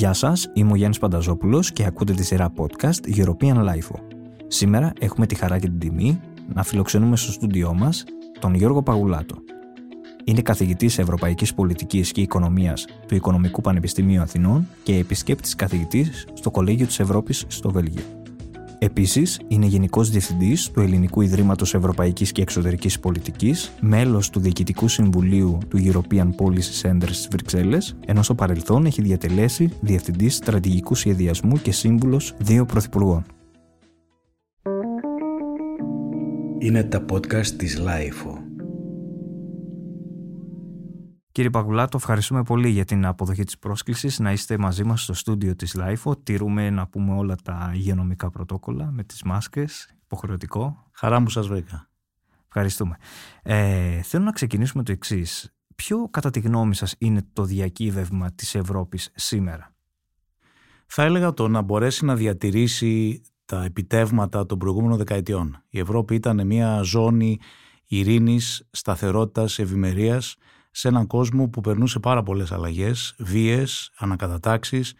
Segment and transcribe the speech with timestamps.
[0.00, 3.90] Γεια σας, είμαι ο Γιάννης Πανταζόπουλος και ακούτε τη σειρά podcast European Life.
[4.46, 6.20] Σήμερα έχουμε τη χαρά και την τιμή
[6.54, 8.04] να φιλοξενούμε στο στούντιό μας
[8.38, 9.36] τον Γιώργο Παγουλάτο.
[10.24, 16.86] Είναι καθηγητής Ευρωπαϊκής Πολιτικής και Οικονομίας του Οικονομικού Πανεπιστημίου Αθηνών και επισκέπτης καθηγητής στο Κολέγιο
[16.86, 18.19] της Ευρώπης στο Βέλγιο.
[18.82, 25.58] Επίσης, είναι Γενικός Διευθυντής του Ελληνικού Ιδρύματος Ευρωπαϊκής και Εξωτερικής Πολιτικής, μέλος του Διοικητικού Συμβουλίου
[25.68, 31.72] του European Policy Center στι Βρυξέλλες, ενώ στο παρελθόν έχει διατελέσει Διευθυντής Στρατηγικού Σχεδιασμού και
[31.72, 33.24] Σύμβουλος δύο Πρωθυπουργών.
[36.58, 38.39] Είναι τα podcast της LIFO.
[41.32, 45.56] Κύριε Παγουλάτο, ευχαριστούμε πολύ για την αποδοχή της πρόσκλησης να είστε μαζί μας στο στούντιο
[45.56, 46.24] της LIFO.
[46.24, 50.86] Τηρούμε να πούμε όλα τα υγειονομικά πρωτόκολλα με τις μάσκες, υποχρεωτικό.
[50.92, 51.88] Χαρά μου σας βρήκα.
[52.46, 52.96] Ευχαριστούμε.
[53.42, 55.54] Ε, θέλω να ξεκινήσουμε το εξής.
[55.74, 59.74] Ποιο κατά τη γνώμη σας είναι το διακύβευμα της Ευρώπης σήμερα;
[60.86, 65.62] Θα έλεγα το να μπορέσει να διατηρήσει τα επιτεύγματα των προηγούμενων δεκαετιών.
[65.68, 67.38] Η Ευρώπη ήταν μια ζώνη
[67.86, 70.36] ειρήνης, σταθερότητας, ευημερίας,
[70.70, 74.94] σε έναν κόσμο που περνούσε πάρα πολλές αλλαγές, βίες, ανακατατάξεις,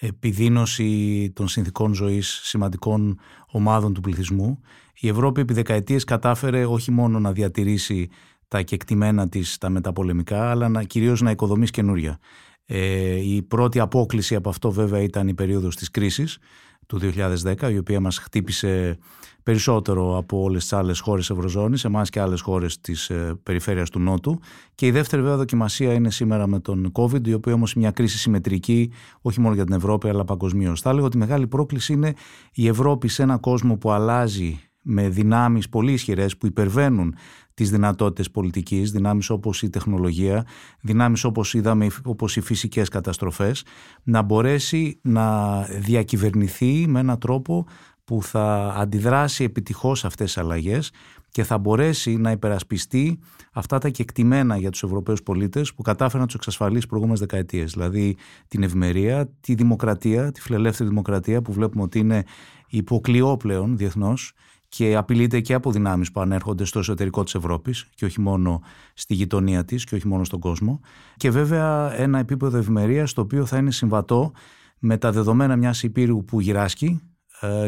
[0.00, 4.60] επιδίνωση των συνθήκων ζωής σημαντικών ομάδων του πληθυσμού.
[4.94, 8.08] Η Ευρώπη επί δεκαετίες κατάφερε όχι μόνο να διατηρήσει
[8.48, 12.18] τα κεκτημένα της τα μεταπολεμικά, αλλά να, κυρίως να οικοδομήσει καινούρια.
[12.66, 16.38] Ε, η πρώτη απόκληση από αυτό βέβαια ήταν η περίοδος της κρίσης
[16.86, 18.98] του 2010, η οποία μας χτύπησε
[19.42, 23.98] περισσότερο από όλες τις άλλες χώρες Ευρωζώνης, εμάς και άλλες χώρες της ε, περιφέρειας του
[23.98, 24.38] Νότου.
[24.74, 27.92] Και η δεύτερη βέβαια δοκιμασία είναι σήμερα με τον COVID, η οποία όμως είναι μια
[27.92, 30.80] κρίση συμμετρική, όχι μόνο για την Ευρώπη, αλλά παγκοσμίως.
[30.80, 32.14] Θα έλεγα ότι η μεγάλη πρόκληση είναι
[32.52, 37.14] η Ευρώπη σε ένα κόσμο που αλλάζει με δυνάμεις πολύ ισχυρές που υπερβαίνουν
[37.54, 40.46] τις δυνατότητες πολιτικής, δυνάμεις όπως η τεχνολογία,
[40.80, 43.64] δυνάμεις όπως είδαμε όπως οι φυσικές καταστροφές,
[44.02, 47.66] να μπορέσει να διακυβερνηθεί με έναν τρόπο
[48.10, 50.90] που θα αντιδράσει επιτυχώς αυτές τις αλλαγές
[51.30, 53.18] και θα μπορέσει να υπερασπιστεί
[53.52, 57.72] αυτά τα κεκτημένα για τους Ευρωπαίους πολίτες που κατάφεραν να τους εξασφαλίσει προηγούμενες δεκαετίες.
[57.72, 58.16] Δηλαδή
[58.48, 62.24] την ευμερία, τη δημοκρατία, τη φιλελεύθερη δημοκρατία που βλέπουμε ότι είναι
[62.68, 64.32] υποκλειό πλέον διεθνώς
[64.68, 68.60] και απειλείται και από δυνάμεις που ανέρχονται στο εσωτερικό της Ευρώπης και όχι μόνο
[68.94, 70.80] στη γειτονία της και όχι μόνο στον κόσμο.
[71.16, 74.32] Και βέβαια ένα επίπεδο ευημερίας το οποίο θα είναι συμβατό
[74.78, 77.09] με τα δεδομένα μιας Υπήρου που γυράσκει ε,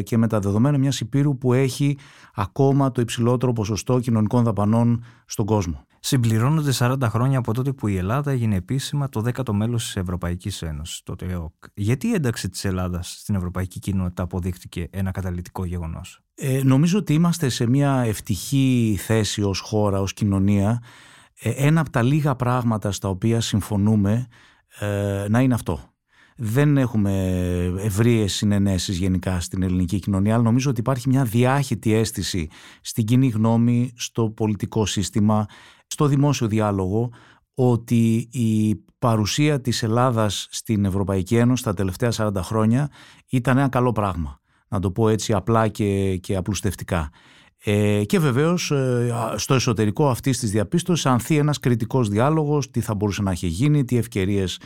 [0.02, 1.98] και με τα δεδομένα μιας Υπήρου που έχει
[2.34, 5.86] ακόμα το υψηλότερο ποσοστό κοινωνικών δαπανών στον κόσμο.
[6.00, 10.62] Συμπληρώνονται 40 χρόνια από τότε που η Ελλάδα έγινε επίσημα το 10ο μέλος της Ευρωπαϊκής
[10.62, 11.52] Ένωσης, το ΕΟΚ.
[11.74, 17.14] Γιατί η ένταξη της Ελλάδας στην Ευρωπαϊκή Κοινότητα αποδείχτηκε ένα καταλητικό γεγονός; Ε, νομίζω ότι
[17.14, 20.82] είμαστε σε μια ευτυχή θέση ως χώρα, ως κοινωνία.
[21.38, 24.26] Ε, ένα από τα λίγα πράγματα στα οποία συμφωνούμε
[24.78, 25.91] ε, να είναι αυτό
[26.37, 27.12] δεν έχουμε
[27.78, 32.48] ευρείες συνενέσεις γενικά στην ελληνική κοινωνία, αλλά νομίζω ότι υπάρχει μια διάχυτη αίσθηση
[32.81, 35.47] στην κοινή γνώμη, στο πολιτικό σύστημα,
[35.87, 37.10] στο δημόσιο διάλογο,
[37.54, 42.91] ότι η παρουσία της Ελλάδας στην Ευρωπαϊκή Ένωση τα τελευταία 40 χρόνια
[43.28, 44.41] ήταν ένα καλό πράγμα.
[44.69, 47.10] Να το πω έτσι απλά και, και απλουστευτικά.
[47.64, 52.94] Ε, και βεβαίως ε, στο εσωτερικό αυτής της διαπίστωσης ανθεί ένας κριτικός διάλογος, τι θα
[52.94, 54.60] μπορούσε να έχει γίνει, τι ευκαιρίες ε,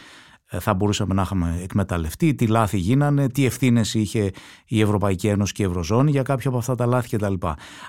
[0.47, 4.31] θα μπορούσαμε να είχαμε εκμεταλλευτεί, τι λάθη γίνανε, τι ευθύνες είχε
[4.67, 7.35] η Ευρωπαϊκή Ένωση και η Ευρωζώνη για κάποια από αυτά τα λάθη κτλ.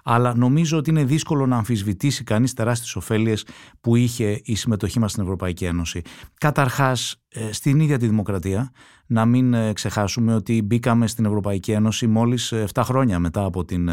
[0.03, 3.46] Αλλά νομίζω ότι είναι δύσκολο να αμφισβητήσει κανείς τεράστιες ωφέλειες
[3.81, 6.01] που είχε η συμμετοχή μας στην Ευρωπαϊκή Ένωση.
[6.38, 8.72] Καταρχάς, ε, στην ίδια τη δημοκρατία,
[9.07, 13.66] να μην ε, ξεχάσουμε ότι μπήκαμε στην Ευρωπαϊκή Ένωση μόλις 7 ε, χρόνια μετά από
[13.66, 13.90] την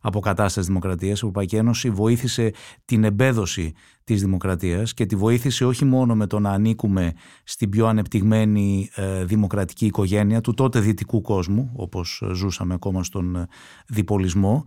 [0.00, 1.10] αποκατάσταση της δημοκρατίας.
[1.10, 2.52] Η Ευρωπαϊκή Ένωση βοήθησε
[2.84, 3.72] την εμπέδωση
[4.04, 7.12] της δημοκρατίας και τη βοήθησε όχι μόνο με το να ανήκουμε
[7.44, 8.90] στην πιο ανεπτυγμένη
[9.24, 13.46] δημοκρατική οικογένεια του τότε δυτικού κόσμου, όπως ζούσαμε ακόμα στον
[13.86, 14.64] διπολισμό,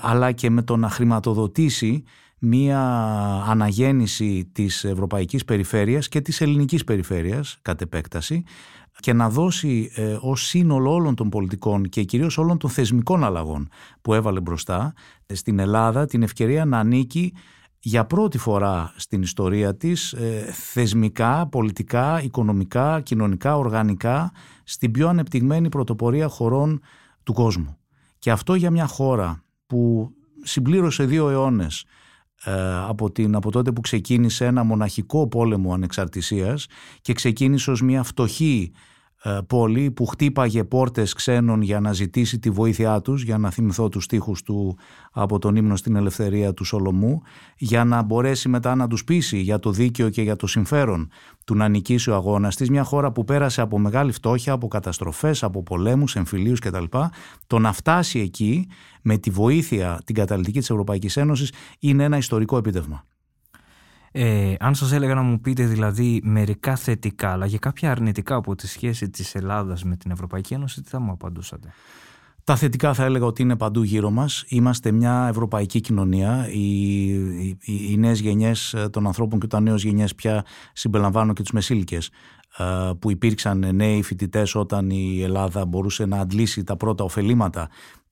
[0.00, 2.04] αλλά και με το να χρηματοδοτήσει
[2.38, 2.80] μία
[3.46, 8.44] αναγέννηση της ευρωπαϊκής περιφέρειας και της ελληνικής περιφέρειας κατ' επέκταση
[9.00, 13.68] και να δώσει ε, ως σύνολο όλων των πολιτικών και κυρίως όλων των θεσμικών αλλαγών
[14.02, 14.92] που έβαλε μπροστά
[15.26, 17.32] στην Ελλάδα την ευκαιρία να ανήκει
[17.80, 24.32] για πρώτη φορά στην ιστορία της ε, θεσμικά, πολιτικά, οικονομικά, κοινωνικά, οργανικά
[24.64, 26.80] στην πιο ανεπτυγμένη πρωτοπορία χωρών
[27.22, 27.76] του κόσμου.
[28.18, 30.10] Και αυτό για μια χώρα που
[30.42, 31.84] συμπλήρωσε δύο αιώνες
[32.44, 36.66] ε, από, την, από τότε που ξεκίνησε ένα μοναχικό πόλεμο ανεξαρτησίας
[37.00, 38.78] και ξεκίνησε ως μια φτωχή ε,
[39.46, 44.04] πόλη που χτύπαγε πόρτες ξένων για να ζητήσει τη βοήθειά τους, για να θυμηθώ τους
[44.04, 44.78] στίχους του
[45.12, 47.22] από τον ύμνο στην ελευθερία του Σολομού,
[47.56, 51.10] για να μπορέσει μετά να τους πείσει για το δίκαιο και για το συμφέρον
[51.44, 55.42] του να νικήσει ο αγώνας της, μια χώρα που πέρασε από μεγάλη φτώχεια, από καταστροφές,
[55.42, 56.84] από πολέμους, εμφυλίους κτλ.
[57.46, 58.66] Το να φτάσει εκεί
[59.02, 63.04] με τη βοήθεια την καταλητική της Ευρωπαϊκής Ένωσης είναι ένα ιστορικό επίτευγμα.
[64.12, 68.54] Ε, αν σας έλεγα να μου πείτε δηλαδή μερικά θετικά αλλά και κάποια αρνητικά από
[68.54, 71.68] τη σχέση της Ελλάδας με την Ευρωπαϊκή Ένωση, τι θα μου απαντούσατε;
[72.44, 74.44] Τα θετικά θα έλεγα ότι είναι παντού γύρω μας.
[74.48, 76.48] Είμαστε μια ευρωπαϊκή κοινωνία.
[76.50, 77.04] Οι,
[77.44, 77.58] οι,
[77.90, 82.10] οι νέες γενιές των ανθρώπων και τα νέες γενιές πια συμπεριλαμβάνουν και τους μεσήλικες
[82.58, 87.68] ε, που υπήρξαν νέοι φοιτητές όταν η Ελλάδα μπορούσε να αντλήσει τα πρώτα ωφελήματα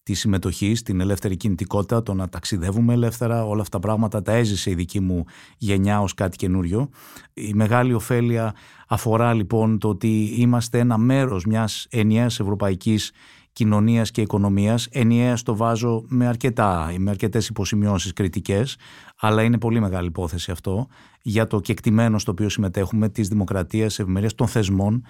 [0.07, 4.71] τη συμμετοχή στην ελεύθερη κινητικότητα, το να ταξιδεύουμε ελεύθερα, όλα αυτά τα πράγματα τα έζησε
[4.71, 5.25] η δική μου
[5.59, 6.89] γενιά ως κάτι καινούριο.
[7.35, 8.55] Η μεγάλη ωφέλεια
[8.89, 13.13] αφορά λοιπόν το ότι είμαστε ένα μέρος μιας ενιαίας ευρωπαϊκής
[13.53, 14.89] κοινωνίας και οικονομίας.
[14.91, 18.77] Ενιαία το βάζω με, αρκετά, με αρκετές υποσημειώσεις κριτικές,
[19.21, 20.87] αλλά είναι πολύ μεγάλη υπόθεση αυτό
[21.23, 25.05] για το κεκτημένο στο οποίο συμμετέχουμε της δημοκρατίας, ευημερίας των θεσμών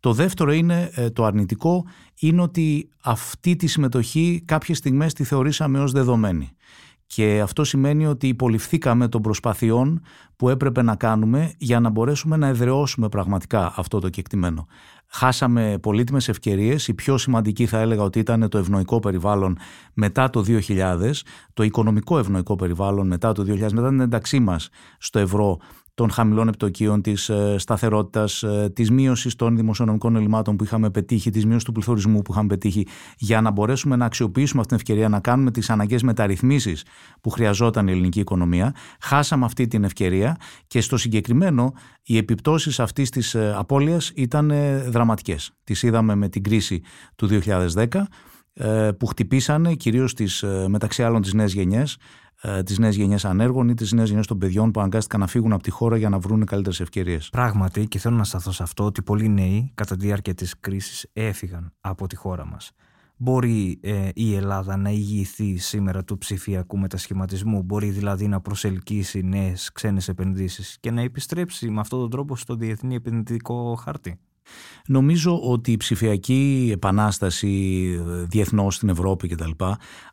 [0.00, 1.84] το δεύτερο είναι ε, το αρνητικό,
[2.20, 6.50] είναι ότι αυτή τη συμμετοχή κάποιες στιγμές τη θεωρήσαμε ως δεδομένη.
[7.06, 10.02] Και αυτό σημαίνει ότι υποληφθήκαμε των προσπαθειών
[10.36, 14.66] που έπρεπε να κάνουμε για να μπορέσουμε να εδραιώσουμε πραγματικά αυτό το κεκτημένο.
[15.06, 19.58] Χάσαμε πολύτιμες ευκαιρίες, η πιο σημαντική θα έλεγα ότι ήταν το ευνοϊκό περιβάλλον
[19.92, 21.10] μετά το 2000,
[21.54, 24.68] το οικονομικό ευνοϊκό περιβάλλον μετά το 2000, μετά την ένταξή μας
[24.98, 25.58] στο ευρώ
[25.94, 31.30] των χαμηλών επιτοκίων, της ε, σταθερότητας, ε, της μείωσης των δημοσιονομικών ελλημάτων που είχαμε πετύχει,
[31.30, 32.86] της μείωσης του πληθωρισμού που είχαμε πετύχει,
[33.18, 36.84] για να μπορέσουμε να αξιοποιήσουμε αυτή την ευκαιρία να κάνουμε τις αναγκαίες μεταρρυθμίσεις
[37.20, 38.74] που χρειαζόταν η ελληνική οικονομία.
[39.00, 41.72] Χάσαμε αυτή την ευκαιρία και στο συγκεκριμένο
[42.02, 44.52] οι επιπτώσεις αυτής της ε, απώλειας ήταν
[44.86, 45.50] δραματικές.
[45.64, 46.82] Τις είδαμε με την κρίση
[47.16, 47.86] του 2010
[48.98, 51.96] που χτυπήσανε κυρίως τις, μεταξύ άλλων τις νέες γενιές
[52.42, 55.52] ε, τι νέε γενιέ ανέργων ή τι νέε γενιέ των παιδιών που αναγκάστηκαν να φύγουν
[55.52, 57.28] από τη χώρα για να βρουν καλύτερες ευκαιρίες.
[57.28, 61.06] Πράγματι, και θέλω να σταθώ σε αυτό, ότι πολλοί νέοι κατά τη διάρκεια της κρίσης
[61.12, 62.72] έφυγαν από τη χώρα μας.
[63.16, 69.72] Μπορεί ε, η Ελλάδα να ηγηθεί σήμερα του ψηφιακού μετασχηματισμού, μπορεί δηλαδή να προσελκύσει νέες
[69.72, 74.18] ξένες επενδύσεις και να επιστρέψει με αυτόν τον τρόπο στο διεθνή επενδυτικό χάρτη;
[74.86, 77.88] Νομίζω ότι η ψηφιακή επανάσταση
[78.28, 79.50] διεθνώς στην Ευρώπη κτλ.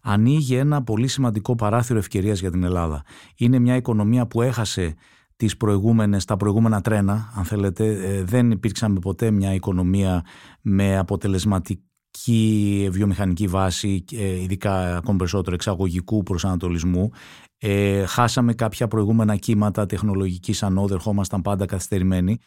[0.02, 3.04] ανοίγει ένα πολύ σημαντικό παράθυρο ευκαιρίας για την Ελλάδα.
[3.38, 4.96] Είναι μια οικονομία που έχασε
[5.38, 7.86] τις προηγούμενες, τα προηγούμενα τρένα, αν θέλετε.
[7.86, 10.26] Ε, δεν υπήρξαμε ποτέ μια οικονομία
[10.62, 14.04] με αποτελεσματική βιομηχανική βάση,
[14.42, 17.12] ειδικά ακόμη περισσότερο εξαγωγικού προσανατολισμού.
[17.58, 22.38] Ε, χάσαμε κάποια προηγούμενα κύματα τεχνολογικής ανώδου, ερχόμασταν πάντα καθυστερημένοι.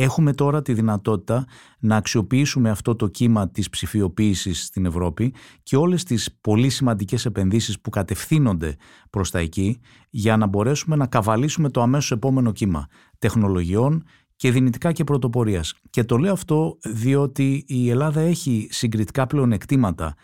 [0.00, 1.44] Έχουμε τώρα τη δυνατότητα
[1.78, 7.80] να αξιοποιήσουμε αυτό το κύμα της ψηφιοποίησης στην Ευρώπη και όλες τις πολύ σημαντικές επενδύσεις
[7.80, 8.76] που κατευθύνονται
[9.10, 9.80] προς τα εκεί
[10.10, 12.86] για να μπορέσουμε να καβαλήσουμε το αμέσως επόμενο κύμα
[13.18, 14.04] τεχνολογιών
[14.36, 15.74] και δυνητικά και πρωτοπορίας.
[15.90, 20.14] Και το λέω αυτό διότι η Ελλάδα έχει συγκριτικά πλεονεκτήματα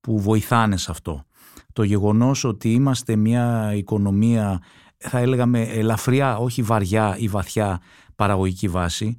[0.00, 1.24] που βοηθάνε σε αυτό.
[1.72, 4.60] Το γεγονός ότι είμαστε μια οικονομία
[4.96, 7.80] θα έλεγαμε ελαφριά, όχι βαριά ή βαθιά
[8.16, 9.16] παραγωγική βάση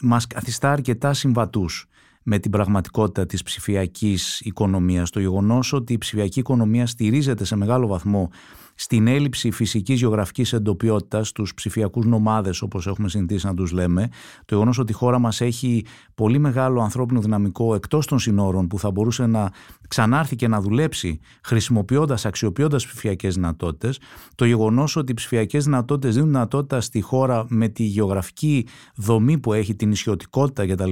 [0.00, 1.86] μας καθιστά αρκετά συμβατούς
[2.22, 5.10] με την πραγματικότητα της ψηφιακής οικονομίας.
[5.10, 8.30] Το γεγονός ότι η ψηφιακή οικονομία στηρίζεται σε μεγάλο βαθμό
[8.78, 14.08] στην έλλειψη φυσικής γεωγραφικής εντοπιότητας, τους ψηφιακούς νομάδες όπως έχουμε συνηθίσει να τους λέμε,
[14.44, 15.84] το γεγονός ότι η χώρα μας έχει
[16.14, 19.50] πολύ μεγάλο ανθρώπινο δυναμικό εκτός των συνόρων που θα μπορούσε να
[19.88, 24.00] ξανάρθει και να δουλέψει χρησιμοποιώντας, αξιοποιώντας ψηφιακές δυνατότητες,
[24.34, 28.66] το γεγονός ότι οι ψηφιακές δυνατότητες δίνουν δυνατότητα στη χώρα με τη γεωγραφική
[28.96, 30.90] δομή που έχει, την ισιωτικότητα κτλ.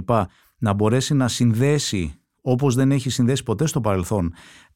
[0.59, 4.33] να μπορέσει να συνδέσει όπως δεν έχει συνδέσει ποτέ στο παρελθόν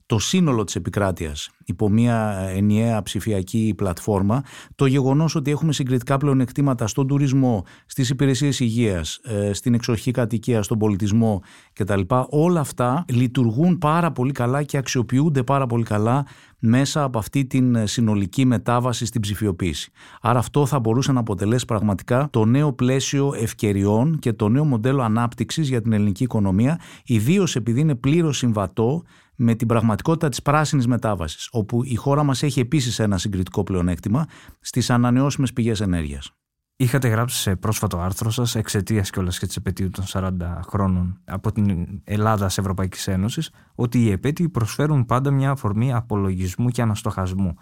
[0.09, 4.43] το σύνολο της επικράτειας υπό μια ενιαία ψηφιακή πλατφόρμα,
[4.75, 10.63] το γεγονός ότι έχουμε συγκριτικά πλεονεκτήματα στον τουρισμό, στις υπηρεσίες υγείας, ε, στην εξοχή κατοικία,
[10.63, 12.01] στον πολιτισμό κτλ.
[12.29, 16.27] Όλα αυτά λειτουργούν πάρα πολύ καλά και αξιοποιούνται πάρα πολύ καλά
[16.59, 19.91] μέσα από αυτή την συνολική μετάβαση στην ψηφιοποίηση.
[20.21, 25.03] Άρα αυτό θα μπορούσε να αποτελέσει πραγματικά το νέο πλαίσιο ευκαιριών και το νέο μοντέλο
[25.03, 29.03] ανάπτυξης για την ελληνική οικονομία, ιδίως επειδή είναι πλήρως συμβατό
[29.41, 34.27] με την πραγματικότητα της πράσινης μετάβασης, όπου η χώρα μας έχει επίσης ένα συγκριτικό πλεονέκτημα
[34.61, 36.33] στις ανανεώσιμες πηγές ενέργειας.
[36.77, 41.53] Είχατε γράψει σε πρόσφατο άρθρο σας, εξαιτίας κιόλας και της επαιτίου των 40 χρόνων από
[41.53, 47.55] την Ελλάδα σε Ευρωπαϊκής Ένωσης, ότι οι επέτειοι προσφέρουν πάντα μια αφορμή απολογισμού και αναστοχασμού.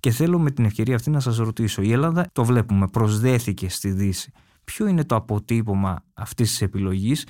[0.00, 3.90] Και θέλω με την ευκαιρία αυτή να σας ρωτήσω, η Ελλάδα το βλέπουμε, προσδέθηκε στη
[3.90, 4.32] Δύση.
[4.64, 7.26] Ποιο είναι το αποτύπωμα αυτής της επιλογής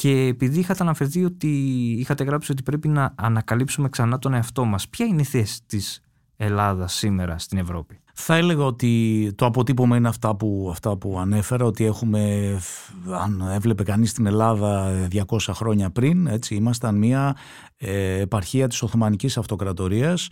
[0.00, 1.48] Και επειδή είχατε αναφερθεί ότι
[1.98, 6.02] είχατε γράψει ότι πρέπει να ανακαλύψουμε ξανά τον εαυτό μας, ποια είναι η θέση της
[6.36, 11.64] Ελλάδας σήμερα στην Ευρώπη; Θα έλεγα ότι το αποτύπωμα είναι αυτά που, αυτά που ανέφερα,
[11.64, 12.52] ότι έχουμε,
[13.22, 14.90] αν έβλεπε κανείς την Ελλάδα
[15.26, 17.36] 200 χρόνια πριν, έτσι, ήμασταν μια
[17.76, 20.28] ε, επαρχία της Οθωμανικής Αυτοκρατορίας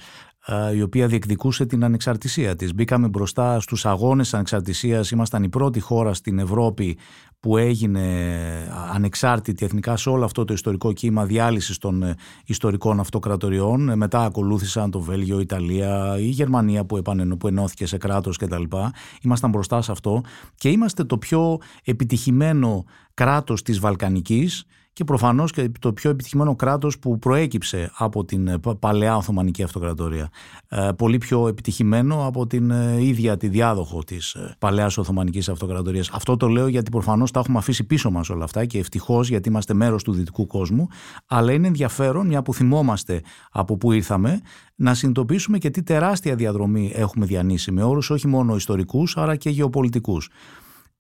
[0.74, 2.74] η οποία διεκδικούσε την ανεξαρτησία της.
[2.74, 6.98] Μπήκαμε μπροστά στους αγώνες ανεξαρτησίας, ήμασταν η πρώτη χώρα στην Ευρώπη
[7.40, 8.04] που έγινε
[8.92, 12.14] ανεξάρτητη εθνικά σε όλο αυτό το ιστορικό κύμα διάλυσης των ε,
[12.46, 13.88] ιστορικών αυτοκρατοριών.
[13.88, 18.36] Ε, μετά ακολούθησαν το Βέλγιο, η Ιταλία, η Γερμανία που, επανε, που ενώθηκε σε κράτος
[18.36, 18.62] κτλ.
[19.22, 20.20] Ήμασταν μπροστά σε αυτό
[20.54, 22.84] και είμαστε το πιο επιτυχημένο
[23.14, 24.64] κράτος της Βαλκανικής
[24.96, 30.28] και προφανώς και το πιο επιτυχημένο κράτος που προέκυψε από την ε, παλαιά Οθωμανική Αυτοκρατορία.
[30.68, 36.10] Ε, πολύ πιο επιτυχημένο από την ε, ίδια τη διάδοχο της παλαιάς Οθωμανικής Αυτοκρατορίας.
[36.10, 39.48] Αυτό το λέω γιατί προφανώς τα έχουμε αφήσει πίσω μας όλα αυτά και ευτυχώς γιατί
[39.48, 40.88] είμαστε μέρος του δυτικού κόσμου,
[41.26, 44.40] αλλά είναι ενδιαφέρον, μια που θυμόμαστε από πού ήρθαμε,
[44.74, 49.50] να συνειδητοποιήσουμε και τι τεράστια διαδρομή έχουμε διανύσει με όρους όχι μόνο ιστορικούς, αλλά και
[49.50, 50.30] γεωπολιτικούς.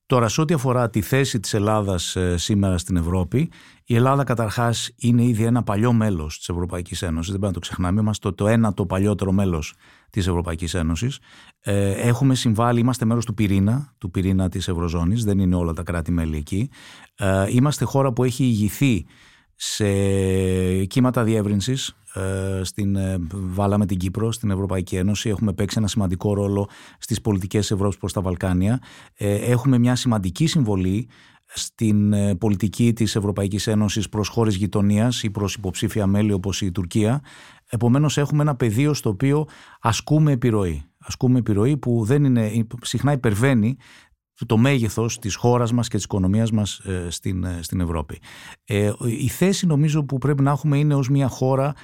[0.06, 3.50] Τώρα, σε ό,τι αφορά τη θέση της Ελλάδας ε, σήμερα στην Ευρώπη,
[3.84, 7.66] η Ελλάδα καταρχάς είναι ήδη ένα παλιό μέλος της Ευρωπαϊκής Ένωσης, δεν πρέπει να το
[7.66, 9.74] ξεχνάμε, είμαστε το, ένα το παλιότερο μέλος
[10.10, 11.18] της Ευρωπαϊκής Ένωσης.
[11.60, 15.82] Ε, έχουμε συμβάλει, είμαστε μέρος του πυρήνα, του πυρήνα της Ευρωζώνης, δεν είναι όλα τα
[15.82, 16.70] κράτη-μέλη εκεί.
[17.14, 19.06] Ε, είμαστε χώρα που έχει ηγηθεί
[19.56, 19.84] σε
[20.84, 25.28] κύματα διεύρυνσης ε, στην, ε, βάλαμε την Κύπρο στην Ευρωπαϊκή Ένωση.
[25.28, 28.82] Έχουμε παίξει ένα σημαντικό ρόλο στις πολιτικές Ευρώπης προς τα Βαλκάνια.
[29.16, 31.08] Ε, έχουμε μια σημαντική συμβολή
[31.44, 37.22] στην πολιτική της Ευρωπαϊκής Ένωσης προς χώρες γειτονίας ή προς υποψήφια μέλη όπως η Τουρκία.
[37.68, 39.46] Επομένως έχουμε ένα πεδίο στο οποίο
[39.80, 40.84] ασκούμε επιρροή.
[40.98, 43.76] Ασκούμε επιρροή που δεν είναι, συχνά υπερβαίνει
[44.46, 48.18] το μέγεθος της χώρας μας και της οικονομίας μας ε, στην, ε, στην Ευρώπη.
[48.64, 51.74] Ε, η θέση νομίζω που πρέπει να έχουμε είναι ως μια χώρα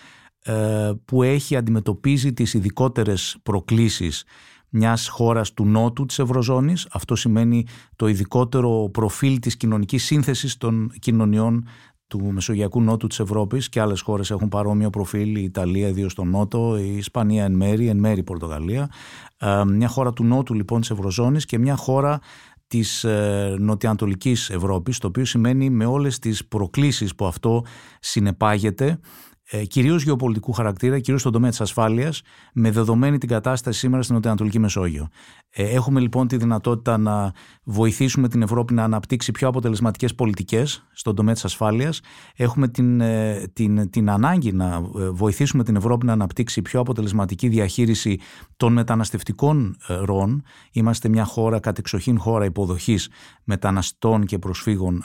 [1.05, 4.25] που έχει αντιμετωπίζει τις ειδικότερες προκλήσεις
[4.69, 6.89] μιας χώρας του νότου της Ευρωζώνης.
[6.93, 7.67] Αυτό σημαίνει
[7.97, 11.67] το ειδικότερο προφίλ της κοινωνικής σύνθεσης των κοινωνιών
[12.19, 16.25] του Μεσογειακού Νότου της Ευρώπης και άλλες χώρες έχουν παρόμοιο προφίλ, η Ιταλία ιδίω στο
[16.25, 18.91] Νότο, η Ισπανία εν μέρη, εν μέρη η Πορτογαλία.
[19.39, 22.21] Ε, μια χώρα του Νότου λοιπόν της Ευρωζώνης και μια χώρα
[22.67, 27.65] της ε, νοτιοανατολικής Ευρώπης, το οποίο σημαίνει με όλες τις προκλήσεις που αυτό
[28.01, 28.99] συνεπάγεται ε,
[29.61, 34.59] κυρίως γεωπολιτικού χαρακτήρα, κυρίως στον τομέα της ασφάλειας, με δεδομένη την κατάσταση σήμερα στην Νοτιοανατολική
[34.59, 35.09] Μεσόγειο.
[35.55, 37.33] Ε, έχουμε λοιπόν τη δυνατότητα να
[37.65, 42.01] βοηθήσουμε την Ευρώπη να αναπτύξει πιο αποτελεσματικές πολιτικές στον τομέα της ασφάλειας.
[42.37, 44.81] Έχουμε την, ε, την, την ανάγκη να
[45.13, 48.19] βοηθήσουμε την Ευρώπη να αναπτύξει πιο αποτελεσματική διαχείριση
[48.57, 50.43] των μεταναστευτικών ροών.
[50.73, 53.09] Είμαστε μια χώρα, κατεξοχήν χώρα υποδοχής
[53.45, 55.05] μεταναστών και προσφύγων,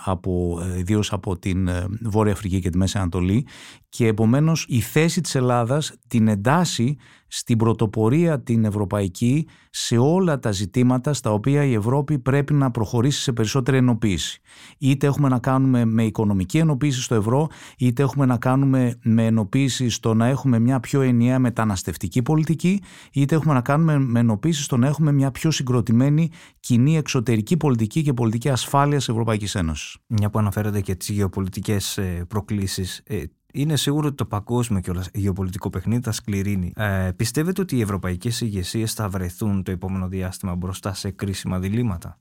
[0.77, 1.69] ιδίως από την
[2.01, 3.45] Βόρεια Αφρική και τη Μέση Ανατολή.
[3.89, 4.07] Και
[4.37, 11.13] επομένως η θέση της Ελλάδας την εντάσσει στην πρωτοπορία την ευρωπαϊκή σε όλα τα ζητήματα
[11.13, 14.41] στα οποία η Ευρώπη πρέπει να προχωρήσει σε περισσότερη ενοποίηση.
[14.77, 19.89] Είτε έχουμε να κάνουμε με οικονομική ενοποίηση στο ευρώ, είτε έχουμε να κάνουμε με ενοποίηση
[19.89, 22.81] στο να έχουμε μια πιο ενιαία μεταναστευτική πολιτική,
[23.13, 26.29] είτε έχουμε να κάνουμε με ενοποίηση στο να έχουμε μια πιο συγκροτημένη
[26.59, 29.97] κοινή εξωτερική πολιτική και πολιτική ασφάλειας Ευρωπαϊκής Ένωσης.
[30.07, 33.23] Μια που αναφέρεται και τις γεωπολιτικές ε, προκλήσεις, ε,
[33.57, 36.73] είναι σίγουρο ότι το παγκόσμιο και γεωπολιτικό παιχνίδι θα σκληρύνει.
[36.75, 42.19] Ε, πιστεύετε ότι οι ευρωπαϊκές ηγεσίες θα βρεθούν το επόμενο διάστημα μπροστά σε κρίσιμα διλήμματα;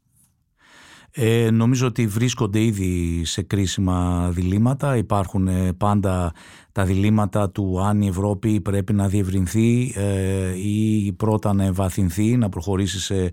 [1.11, 4.97] Ε, νομίζω ότι βρίσκονται ήδη σε κρίσιμα διλήμματα.
[4.97, 6.33] Υπάρχουν ε, πάντα
[6.73, 12.49] τα διλήμματα του αν η Ευρώπη πρέπει να διευρυνθεί ε, ή πρώτα να ευαθυνθεί, να
[12.49, 13.31] προχωρήσει σε ε,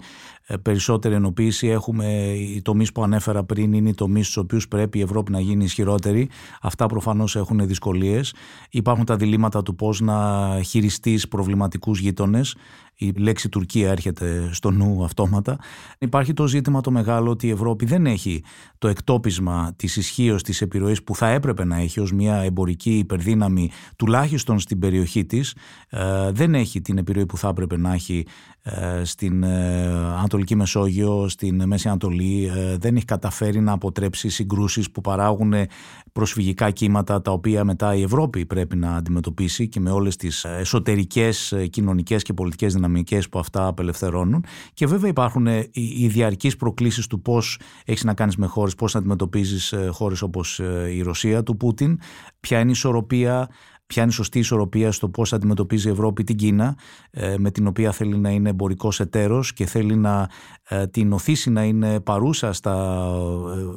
[0.62, 1.68] περισσότερη ενοποίηση.
[1.68, 5.40] Έχουμε οι τομείς που ανέφερα πριν, είναι οι τομείς στους οποίους πρέπει η Ευρώπη να
[5.40, 6.30] γίνει ισχυρότερη.
[6.62, 8.34] Αυτά προφανώς έχουν δυσκολίες.
[8.70, 12.56] Υπάρχουν τα διλήμματα του πώς να χειριστείς προβληματικούς γείτονες.
[12.96, 15.58] Η λέξη Τουρκία έρχεται στο νου αυτόματα.
[16.00, 18.44] Υπάρχει το ζήτημα το μεγάλο ότι η Ευρώπη δεν έχει
[18.78, 23.70] το εκτόπισμα της ισχύως της επιρροής που θα έπρεπε να έχει ως μια εμπορική υπερδύναμη,
[23.96, 25.56] τουλάχιστον στην περιοχή της.
[25.90, 28.26] Ε, δεν έχει την επιρροή που θα έπρεπε να έχει
[28.62, 28.63] ε,
[29.04, 35.02] στην ε, Ανατολική Μεσόγειο, στην Μέση Ανατολή ε, δεν έχει καταφέρει να αποτρέψει συγκρούσεις που
[35.02, 35.54] παράγουν
[36.12, 41.54] προσφυγικά κύματα τα οποία μετά η Ευρώπη πρέπει να αντιμετωπίσει και με όλες τις εσωτερικές
[41.70, 44.46] κοινωνικές και πολιτικές δυναμικές που αυτά απελευθερώνουν.
[44.74, 49.00] Και βέβαια υπάρχουν οι διαρκείς προκλήσεις του πώς έχεις να κάνεις με χώρες, πώς να
[49.00, 50.62] αντιμετωπίζεις χώρες όπως
[50.94, 52.00] η Ρωσία του Πούτιν,
[52.40, 53.50] ποια είναι η ισορροπία
[53.94, 56.76] ποια είναι η σωστή ισορροπία στο πώς αντιμετωπίζει η Ευρώπη την Κίνα
[57.12, 60.30] ε, με την οποία θέλει να είναι εμπορικός εταίρος και θέλει να
[60.68, 63.06] ε, την οθήσει να είναι παρούσα στα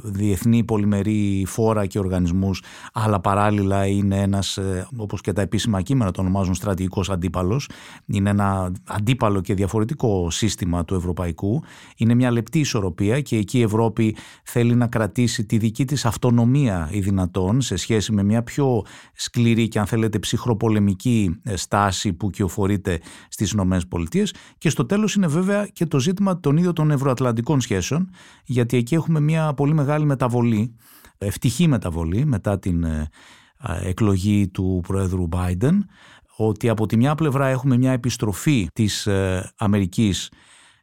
[0.04, 4.58] ε, διεθνή πολυμερή φόρα και οργανισμούς αλλά παράλληλα είναι ένας
[4.96, 7.68] όπως και τα επίσημα κείμενα το ονομάζουν στρατηγικός αντίπαλος.
[8.06, 11.62] Είναι ένα αντίπαλο και διαφορετικό σύστημα του ευρωπαϊκού.
[11.96, 16.88] Είναι μια λεπτή ισορροπία και εκεί η Ευρώπη θέλει να κρατήσει τη δική της αυτονομία
[16.92, 18.82] ή δυνατόν σε σχέση με μια πιο
[19.14, 24.35] σκληρή και αν θέλετε ψυχροπολεμική ε, στάση που κυοφορείται στις Ηνωμένες Πολιτείες.
[24.59, 28.11] Και στο τέλος είναι βέβαια και το ζήτημα των ίδιων των ευρωατλαντικών σχέσεων
[28.45, 30.77] γιατί εκεί έχουμε μια πολύ μεγάλη μεταβολή,
[31.19, 33.11] ευτυχή μεταβολή μετά την ε,
[33.83, 35.79] εκλογή του Πρόεδρου Biden
[36.37, 40.31] ότι από τη μια πλευρά έχουμε μια επιστροφή της ε, Αμερικής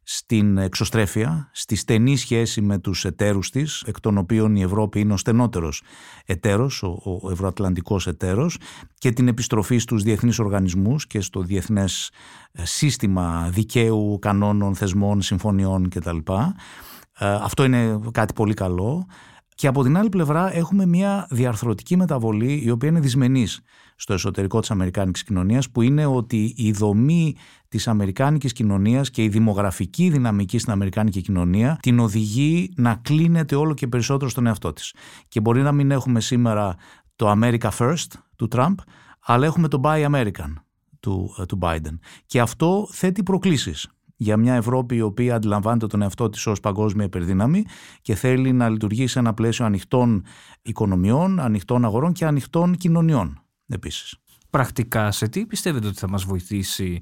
[0.03, 5.13] στην εξωστρέφεια, στη στενή σχέση με τους εταίρους της, εκ των οποίων η Ευρώπη είναι
[5.13, 5.83] ο στενότερος
[6.25, 8.57] εταίρος, ο, ο ευρωατλαντικός εταίρος
[8.97, 12.11] και την επιστροφή στους διεθνείς οργανισμούς και στο διεθνές
[12.51, 16.17] ε, σύστημα δικαίου, κανόνων, θεσμών, συμφωνιών κτλ.
[17.19, 19.05] Ε, αυτό είναι κάτι πολύ καλό.
[19.55, 23.61] Και από την άλλη πλευρά έχουμε μια διαρθρωτική μεταβολή η οποία είναι δυσμενής
[24.03, 27.35] στο εσωτερικό της Αμερικάνικης κοινωνίας που είναι ότι η δομή
[27.67, 33.73] της Αμερικάνικης κοινωνίας και η δημογραφική δυναμική στην Αμερικάνικη κοινωνία την οδηγεί να κλείνεται όλο
[33.73, 34.93] και περισσότερο στον εαυτό της.
[35.27, 36.75] Και μπορεί να μην έχουμε σήμερα
[37.15, 38.77] το America First του Τραμπ
[39.25, 40.53] αλλά έχουμε το Buy American
[40.99, 41.97] του, ε, του Biden.
[42.25, 47.05] Και αυτό θέτει προκλήσεις για μια Ευρώπη η οποία αντιλαμβάνεται τον εαυτό της ως παγκόσμια
[47.05, 47.65] υπερδύναμη
[48.01, 50.25] και θέλει να λειτουργεί σε ένα πλαίσιο ανοιχτών
[50.61, 54.17] οικονομιών, ανοιχτών αγορών και ανοιχτών κοινωνιών επίσης.
[54.49, 56.99] Πρακτικά σε τι πιστεύετε ότι θα μας βοηθήσει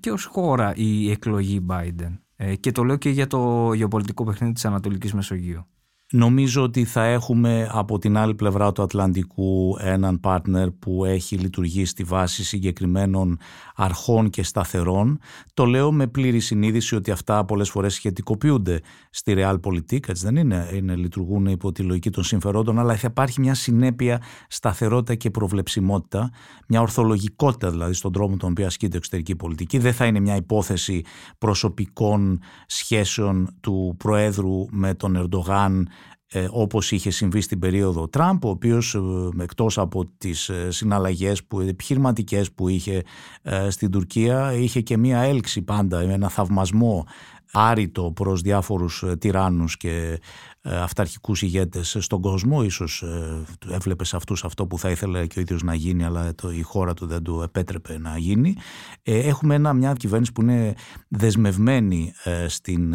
[0.00, 4.52] και ως χώρα η εκλογή Biden; Ε, και το λέω και για το γεωπολιτικό παιχνίδι
[4.52, 5.66] της Ανατολικής Μεσογείου.
[6.12, 11.90] Νομίζω ότι θα έχουμε από την άλλη πλευρά του Ατλαντικού έναν partner που έχει λειτουργήσει
[11.90, 13.38] στη βάση συγκεκριμένων
[13.74, 15.18] αρχών και σταθερών.
[15.54, 20.70] Το λέω με πλήρη συνείδηση ότι αυτά πολλές φορές σχετικοποιούνται στη Realpolitik, έτσι δεν είναι,
[20.74, 26.30] είναι λειτουργούν υπό τη λογική των συμφερόντων, αλλά θα υπάρχει μια συνέπεια, σταθερότητα και προβλεψιμότητα,
[26.68, 29.78] μια ορθολογικότητα δηλαδή στον τρόπο τον οποίο ασκείται εξωτερική πολιτική.
[29.78, 31.02] Δεν θα είναι μια υπόθεση
[31.38, 35.88] προσωπικών σχέσεων του Προέδρου με τον Ερντογάν
[36.28, 39.00] ε, όπως είχε συμβεί στην περίοδο Τραμπ, ο οποίος ε,
[39.42, 43.02] εκτός από τις ε, συναλλαγές που, επιχειρηματικές που είχε
[43.42, 47.06] ε, στην Τουρκία είχε και μία έλξη πάντα, ένα θαυμασμό
[47.52, 50.20] άρρητο προς διάφορους τυράννους και
[50.62, 52.62] αυταρχικούς ηγέτες στον κόσμο.
[52.62, 53.04] Ίσως
[53.70, 56.62] έβλεπες σε αυτούς αυτό που θα ήθελε και ο ίδιος να γίνει αλλά το, η
[56.62, 58.54] χώρα του δεν του επέτρεπε να γίνει.
[59.02, 60.74] Έχουμε ένα, μια κυβέρνηση που είναι
[61.08, 62.12] δεσμευμένη
[62.46, 62.94] στην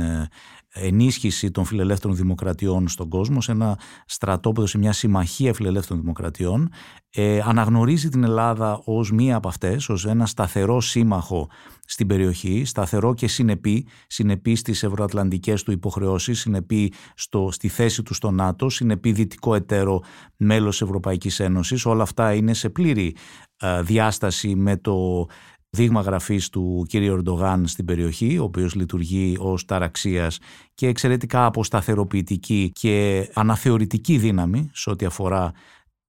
[0.74, 6.70] ενίσχυση των φιλελεύθερων δημοκρατιών στον κόσμο, σε ένα στρατόπεδο, σε μια συμμαχία φιλελεύθερων δημοκρατιών,
[7.10, 11.50] ε, αναγνωρίζει την Ελλάδα ως μία από αυτές, ως ένα σταθερό σύμμαχο
[11.86, 18.14] στην περιοχή, σταθερό και συνεπή, συνεπή στις ευρωατλαντικές του υποχρεώσεις, συνεπή στο, στη θέση του
[18.14, 20.04] στο ΝΑΤΟ, συνεπή δυτικό εταίρο
[20.38, 21.86] μέλος Ευρωπαϊκής Ένωσης.
[21.86, 23.16] Όλα αυτά είναι σε πλήρη
[23.58, 25.28] ε, διάσταση με το
[25.74, 26.94] δείγμα γραφής του κ.
[26.94, 30.40] Ερντογάν στην περιοχή, ο οποίος λειτουργεί ως ταραξίας
[30.74, 35.52] και εξαιρετικά αποσταθεροποιητική και αναθεωρητική δύναμη σε ό,τι αφορά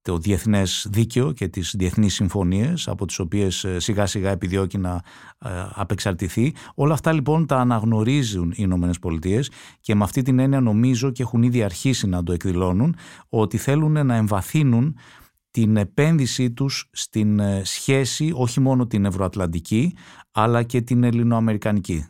[0.01, 5.01] το διεθνές δίκαιο και τις διεθνείς συμφωνίες από τις οποίες ε, σιγά σιγά επιδιώκει να
[5.39, 6.53] ε, απεξαρτηθεί.
[6.75, 11.21] Όλα αυτά λοιπόν τα αναγνωρίζουν οι Ηνωμένες Πολιτείες και με αυτή την έννοια νομίζω και
[11.21, 12.95] έχουν ήδη αρχίσει να το εκδηλώνουν
[13.29, 14.95] ότι θέλουν να εμβαθύνουν
[15.53, 19.95] την επένδυσή τους στην ε, σχέση όχι μόνο την ευρωατλαντική
[20.31, 22.05] αλλά και την ελληνοαμερικανική.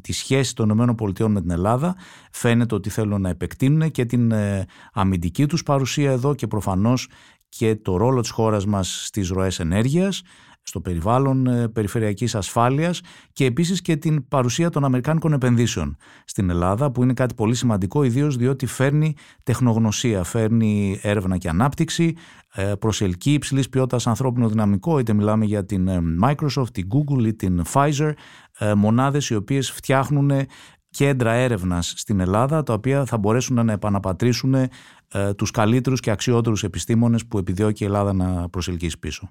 [0.00, 1.96] Τη σχέση των ΗΠΑ με την Ελλάδα
[2.32, 7.08] φαίνεται ότι θέλουν να επεκτείνουν και την ε, αμυντική τους παρουσία εδώ και προφανώς
[7.48, 10.22] και το ρόλο της χώρας μας στις ροές ενέργειας
[10.68, 13.00] στο περιβάλλον ε, περιφερειακής ασφάλειας
[13.32, 18.02] και επίσης και την παρουσία των Αμερικάνικων επενδύσεων στην Ελλάδα που είναι κάτι πολύ σημαντικό
[18.02, 22.37] ιδίως διότι φέρνει τεχνογνωσία, φέρνει έρευνα και ανάπτυξη, ε,
[22.78, 27.62] προσελκύει υψηλής ποιότητας ανθρώπινο δυναμικό, είτε μιλάμε για την ε, Microsoft, την Google ή την
[27.72, 28.12] Pfizer,
[28.76, 30.30] μονάδες οι οποίες φτιάχνουν
[30.90, 34.54] κέντρα έρευνας στην Ελλάδα τα οποία θα μπορέσουν να επαναπατρίσουν
[35.36, 39.28] τους καλύτερους και αξιότερους επιστήμονες που επιδιώκει η Ελλάδα να προσελκύσει πίσω.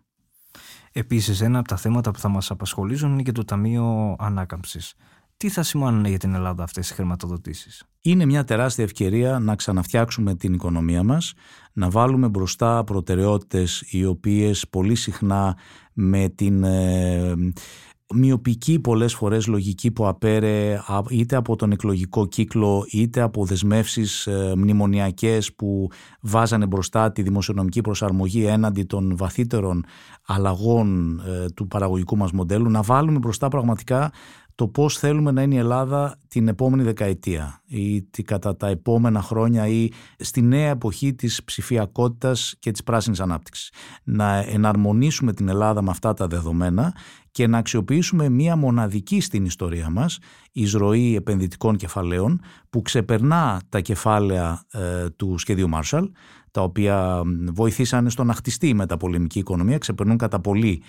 [0.92, 4.94] Επίσης, ένα από τα θέματα που θα μας απασχολήσουν είναι και το Ταμείο Ανάκαμψης.
[5.38, 10.36] Τι θα σημαίνουν για την Ελλάδα αυτές οι χρηματοδοτήσεις; Είναι μια τεράστια ευκαιρία να ξαναφτιάξουμε
[10.36, 11.34] την οικονομία μας,
[11.74, 15.58] να βάλουμε μπροστά προτεραιότητες οι οποίες πολύ συχνά
[15.94, 17.34] με την ε,
[18.14, 24.54] μειοπική πολλές φορές λογική που απέρε είτε από τον εκλογικό κύκλο είτε από δεσμεύσεις ε,
[24.58, 25.88] μνημονιακές που
[26.22, 29.86] βάζανε μπροστά τη δημοσιονομική προσαρμογή έναντι των βαθύτερων
[30.26, 34.12] αλλαγών ε, του παραγωγικού μας μοντέλου να βάλουμε μπροστά πραγματικά
[34.58, 39.68] το πώς θέλουμε να είναι η Ελλάδα την επόμενη δεκαετία ή κατά τα επόμενα χρόνια
[39.68, 43.72] ή στη νέα εποχή της ψηφιακότητας και της πράσινης ανάπτυξης.
[44.04, 46.94] Να εναρμονίσουμε την Ελλάδα με αυτά τα δεδομένα
[47.32, 50.18] και να αξιοποιήσουμε μία μοναδική στην ιστορία μας
[50.52, 56.10] εισρωή επενδυτικών κεφαλαίων που ξεπερνά τα κεφάλαια ε, του σχεδίου Marshall
[56.52, 57.22] τα οποία
[57.54, 60.82] βοηθήσανε στο να χτιστεί η μεταπολεμική οικονομία, ξεπερνούν κατά πολύ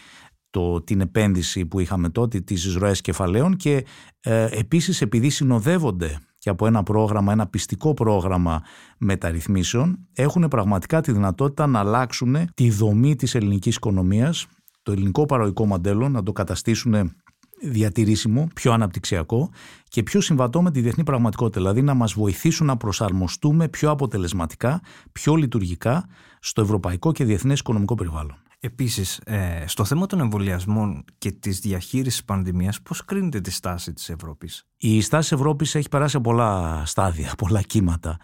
[0.51, 3.85] το, την επένδυση που είχαμε τότε, τις εισρωές κεφαλαίων και
[4.21, 8.63] ε, επίσης επειδή συνοδεύονται και από ένα πρόγραμμα, ένα πιστικό πρόγραμμα
[8.99, 14.47] μεταρρυθμίσεων, έχουν πραγματικά τη δυνατότητα να αλλάξουν τη δομή της ελληνικής οικονομίας,
[14.83, 17.13] το ελληνικό παραγωγικό μοντέλο, να το καταστήσουν
[17.61, 19.51] διατηρήσιμο, πιο αναπτυξιακό
[19.89, 21.61] και πιο συμβατό με τη διεθνή πραγματικότητα.
[21.61, 24.81] Δηλαδή να μας βοηθήσουν να προσαρμοστούμε πιο αποτελεσματικά,
[25.13, 26.09] πιο λειτουργικά
[26.41, 28.37] στο ευρωπαϊκό και διεθνές οικονομικό περιβάλλον.
[28.61, 34.09] Επίσης, ε, στο θέμα των εμβολιασμών και της διαχείρισης πανδημίας, πώς κρίνεται τη στάση της
[34.09, 38.17] Ευρώπης; Η στάση της Ευρώπης έχει περάσει πολλά στάδια, πολλά κύματα.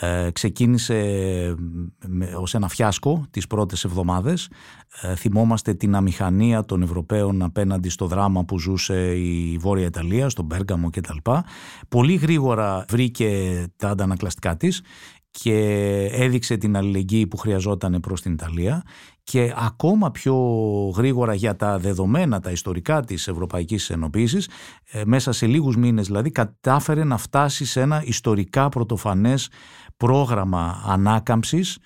[0.00, 1.54] Ε, ξεκίνησε
[2.36, 4.50] ως ένα φιάσκο τις πρώτες εβδομάδες.
[5.00, 10.46] Ε, θυμόμαστε την αμηχανία των Ευρωπαίων απέναντι στο δράμα που ζούσε η Βόρεια Ιταλία, στον
[10.46, 11.16] Πέργαμο κτλ.
[11.88, 14.82] Πολύ γρήγορα βρήκε τα αντανακλαστικά της
[15.40, 15.54] και
[16.12, 18.82] έδειξε την αλληλεγγύη που χρειαζόταν προς την Ιταλία
[19.24, 20.34] και ακόμα πιο
[20.96, 24.48] γρήγορα για τα δεδομένα, τα ιστορικά της Ευρωπαϊκής Ενοποίησης,
[24.90, 29.50] ε, μέσα σε λίγους μήνες δηλαδή κατάφερε να φτάσει σε ένα ιστορικά πρωτοφανές
[29.96, 31.78] πρόγραμμα ανάκαμψης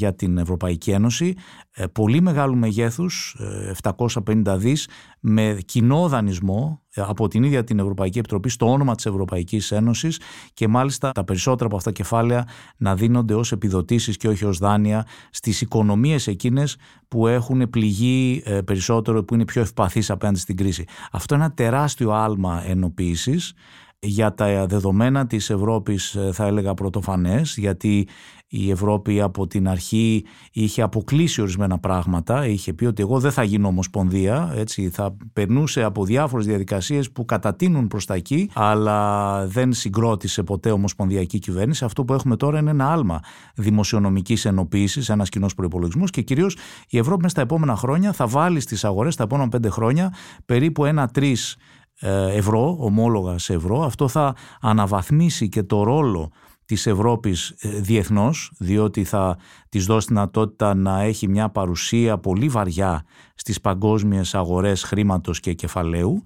[0.00, 1.34] για την Ευρωπαϊκή Ένωση,
[1.70, 3.36] ε, πολύ μεγάλου μεγέθους,
[3.82, 4.88] 750 ε, δις,
[5.20, 10.20] με κοινό δανεισμό ε, από την ίδια την Ευρωπαϊκή Επιτροπή στο όνομα της Ευρωπαϊκής Ένωσης
[10.54, 14.58] και μάλιστα τα περισσότερα από αυτά τα κεφάλαια να δίνονται ως επιδοτήσεις και όχι ως
[14.58, 16.76] δάνεια στις οικονομίες εκείνες
[17.08, 20.84] που έχουν πληγεί περισσότερο, που είναι πιο ευπαθείς απέναντι στην κρίση.
[21.12, 23.52] Αυτό είναι ένα τεράστιο άλμα ενοποίησης
[23.98, 28.08] για τα δεδομένα της Ευρώπης θα έλεγα πρωτοφανές γιατί
[28.52, 33.42] η Ευρώπη από την αρχή είχε αποκλείσει ορισμένα πράγματα, είχε πει ότι εγώ δεν θα
[33.42, 39.72] γίνω ομοσπονδία, έτσι, θα περνούσε από διάφορες διαδικασίες που κατατείνουν προς τα εκεί, αλλά δεν
[39.72, 41.84] συγκρότησε ποτέ ομοσπονδιακή κυβέρνηση.
[41.84, 43.20] Αυτό που έχουμε τώρα είναι ένα άλμα
[43.54, 46.56] δημοσιονομικής ενοποίησης, ένας κοινός προπολογισμό και κυρίως
[46.88, 50.14] η Ευρώπη μέσα στα επόμενα χρόνια θα βάλει στις αγορές τα επόμενα πέντε χρόνια
[50.46, 51.56] περίπου ένα τρεις
[52.00, 53.82] ε, ευρώ, ομόλογα σε ευρώ.
[53.82, 56.30] Αυτό θα αναβαθμίσει και το ρόλο
[56.70, 59.36] της Ευρώπης ε, διεθνώς, διότι θα
[59.68, 63.04] της δώσει δυνατότητα να έχει μια παρουσία πολύ βαριά
[63.34, 66.22] στις παγκόσμιες αγορές χρήματος και κεφαλαίου,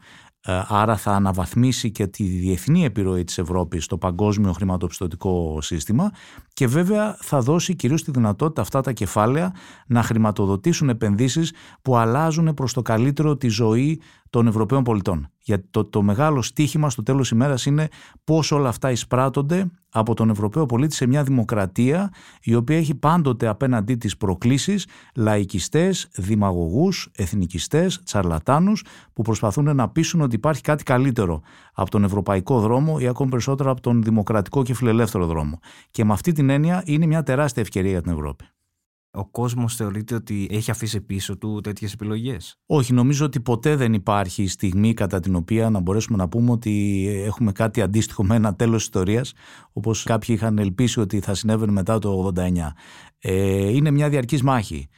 [0.46, 6.10] ε, άρα θα αναβαθμίσει και τη διεθνή επιρροή της Ευρώπης στο παγκόσμιο χρηματοπιστωτικό σύστημα
[6.52, 9.54] και βέβαια θα δώσει κυρίως τη δυνατότητα αυτά τα κεφάλαια
[9.86, 11.52] να χρηματοδοτήσουν επενδύσεις
[11.82, 14.00] που αλλάζουν προς το καλύτερο τη ζωή
[14.34, 15.28] των Ευρωπαίων πολιτών.
[15.38, 17.88] Γιατί το, το μεγάλο στίχημα στο τέλος ημέρας είναι
[18.24, 23.46] πώς όλα αυτά εισπράττονται από τον Ευρωπαίο πολίτη σε μια δημοκρατία η οποία έχει πάντοτε
[23.46, 31.40] απέναντί της προκλήσεις λαϊκιστές, δημαγωγούς, εθνικιστές, τσαρλατάνους που προσπαθούν να πείσουν ότι υπάρχει κάτι καλύτερο
[31.74, 35.58] από τον ευρωπαϊκό δρόμο ή ακόμη περισσότερο από τον δημοκρατικό και φιλελεύθερο δρόμο.
[35.90, 38.44] Και με αυτή την έννοια είναι μια τεράστια ευκαιρία για την Ευρώπη
[39.14, 43.92] ο κόσμος θεωρείται ότι έχει αφήσει πίσω του τέτοιες επιλογές; Όχι, νομίζω ότι ποτέ δεν
[43.92, 48.54] υπάρχει στιγμή κατά την οποία να μπορέσουμε να πούμε ότι έχουμε κάτι αντίστοιχο με ένα
[48.54, 49.32] τέλος ιστορίας,
[49.72, 52.74] όπως κάποιοι είχαν ελπίσει ότι θα συνέβαινε μετά το 89.
[53.18, 54.88] Ε, είναι μια διαρκής μάχη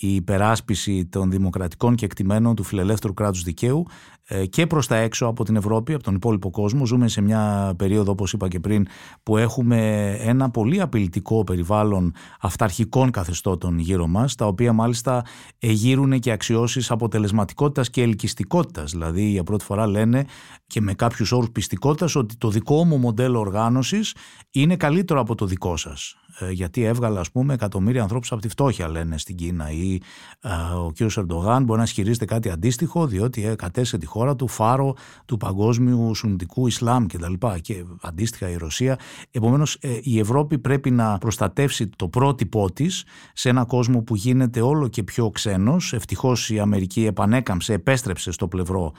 [0.00, 3.86] η υπεράσπιση των δημοκρατικών και εκτιμένων του φιλελεύθερου κράτους δικαίου
[4.23, 6.86] ε, και προς τα έξω από την Ευρώπη, από τον υπόλοιπο κόσμο.
[6.86, 8.86] Ζούμε σε μια περίοδο, όπως είπα και πριν,
[9.22, 15.24] που έχουμε ένα πολύ απειλητικό περιβάλλον αυταρχικών καθεστώτων γύρω μας, τα οποία μάλιστα
[15.58, 18.90] γύρουν και αξιώσεις αποτελεσματικότητας και ελκυστικότητας.
[18.90, 20.24] Δηλαδή, για πρώτη φορά λένε
[20.66, 24.14] και με κάποιους όρους πιστικότητας ότι το δικό μου μοντέλο οργάνωσης
[24.50, 26.16] είναι καλύτερο από το δικό σας.
[26.38, 30.00] Ε, γιατί έβγαλε ας πούμε εκατομμύρια ανθρώπους από τη φτώχεια λένε στην Κίνα ή
[30.40, 31.16] ε, ο κ.
[31.16, 34.94] Ερντογάν μπορεί να ισχυρίζεται κάτι αντίστοιχο διότι ε, κατέσε τη χώρα του φάρο
[35.26, 37.32] του παγκόσμιου σουνητικού Ισλάμ κτλ.
[37.32, 38.98] Και, και αντίστοιχα η Ρωσία.
[39.30, 44.88] Επομένως η Ευρώπη πρέπει να προστατεύσει το πρότυπό της σε ένα κόσμο που γίνεται όλο
[44.88, 45.92] και πιο ξένος.
[45.92, 48.92] Ευτυχώς η Αμερική επανέκαμψε, επέστρεψε στο πλευρό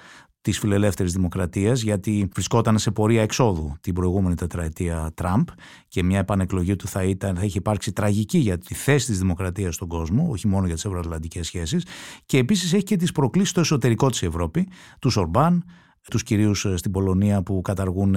[0.45, 5.47] της φιλελεύθερης δημοκρατίας, γιατί βρισκόταν σε πορεία εξόδου την προηγούμενη τετραετία Τραμπ
[5.87, 9.75] και μια επανεκλογή του θα, ήταν, θα είχε υπάρξει τραγική για τη θέση της δημοκρατίας
[9.75, 11.85] στον κόσμο, όχι μόνο για τις ευρωατλαντικές σχέσεις.
[12.25, 14.67] Και επίσης έχει και τις προκλήσεις στο εσωτερικό της Ευρώπη,
[14.99, 15.63] τους Ορμπάν,
[16.09, 18.15] τους κυρίους στην Πολωνία που καταργούν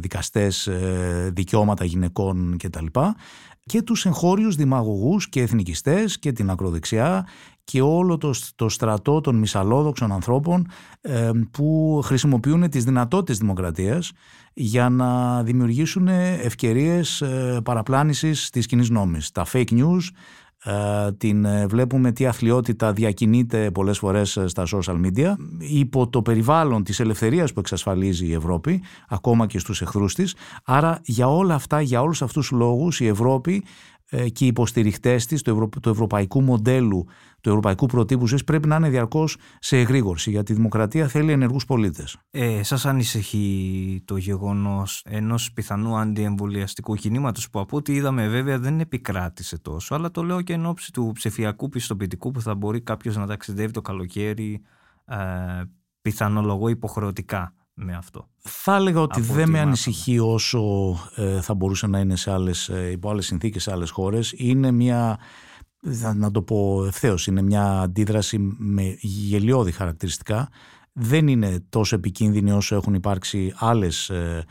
[0.00, 0.68] δικαστές,
[1.32, 2.86] δικαιώματα γυναικών κτλ.
[3.66, 7.26] Και τους εγχώριους δημαγωγούς και εθνικιστές και την ακροδεξιά
[7.64, 10.66] και όλο το, το στρατό των μισαλόδοξων ανθρώπων
[11.00, 14.12] ε, που χρησιμοποιούν τις δυνατότητες δημοκρατίας
[14.52, 19.30] για να δημιουργήσουν ευκαιρίες ε, παραπλάνησης της κοινής νόμης.
[19.30, 20.45] Τα fake news, ε,
[21.18, 25.34] την ε, βλέπουμε τι αθλειότητα διακινείται πολλές φορές στα social media.
[25.58, 30.34] Υπό το περιβάλλον της ελευθερίας που εξασφαλίζει η Ευρώπη ακόμα και στους εχθρούς της.
[30.64, 33.64] Άρα για όλα αυτά, για όλους αυτούς τους λόγους η Ευρώπη
[33.95, 37.06] ε, και οι υποστηριχτές της του, ευρωπαϊκού μοντέλου,
[37.40, 40.30] του ευρωπαϊκού προτύπου ζωή πρέπει να είναι διαρκώς σε εγρήγορση.
[40.30, 42.18] Γιατί η δημοκρατία θέλει ενεργούς πολίτες.
[42.30, 48.80] Ε, Σας ανησυχεί το γεγονός ενός πιθανού αντιεμβολιαστικού κινήματος που από ό,τι είδαμε βέβαια δεν
[48.80, 53.16] επικράτησε τόσο, αλλά το λέω και εν ώψη του ψηφιακού πιστοποιητικού που θα μπορεί κάποιος
[53.16, 54.62] να ταξιδεύει το καλοκαίρι
[55.04, 55.16] ε,
[56.02, 58.28] πιθανολογώ υποχρεωτικά με αυτό.
[58.38, 60.60] Θα έλεγα ότι δεν με ανησυχεί όσο
[61.14, 64.34] ε, θα μπορούσε να είναι σε άλλες, ε, υπό άλλες συνθήκες σε άλλες χώρες.
[64.36, 65.18] Είναι μια,
[66.14, 70.48] να το πω ευθέως, είναι μια αντίδραση με γελιώδη χαρακτηριστικά.
[70.92, 74.44] Δεν είναι τόσο επικίνδυνη όσο έχουν υπάρξει άλλες ε, ε,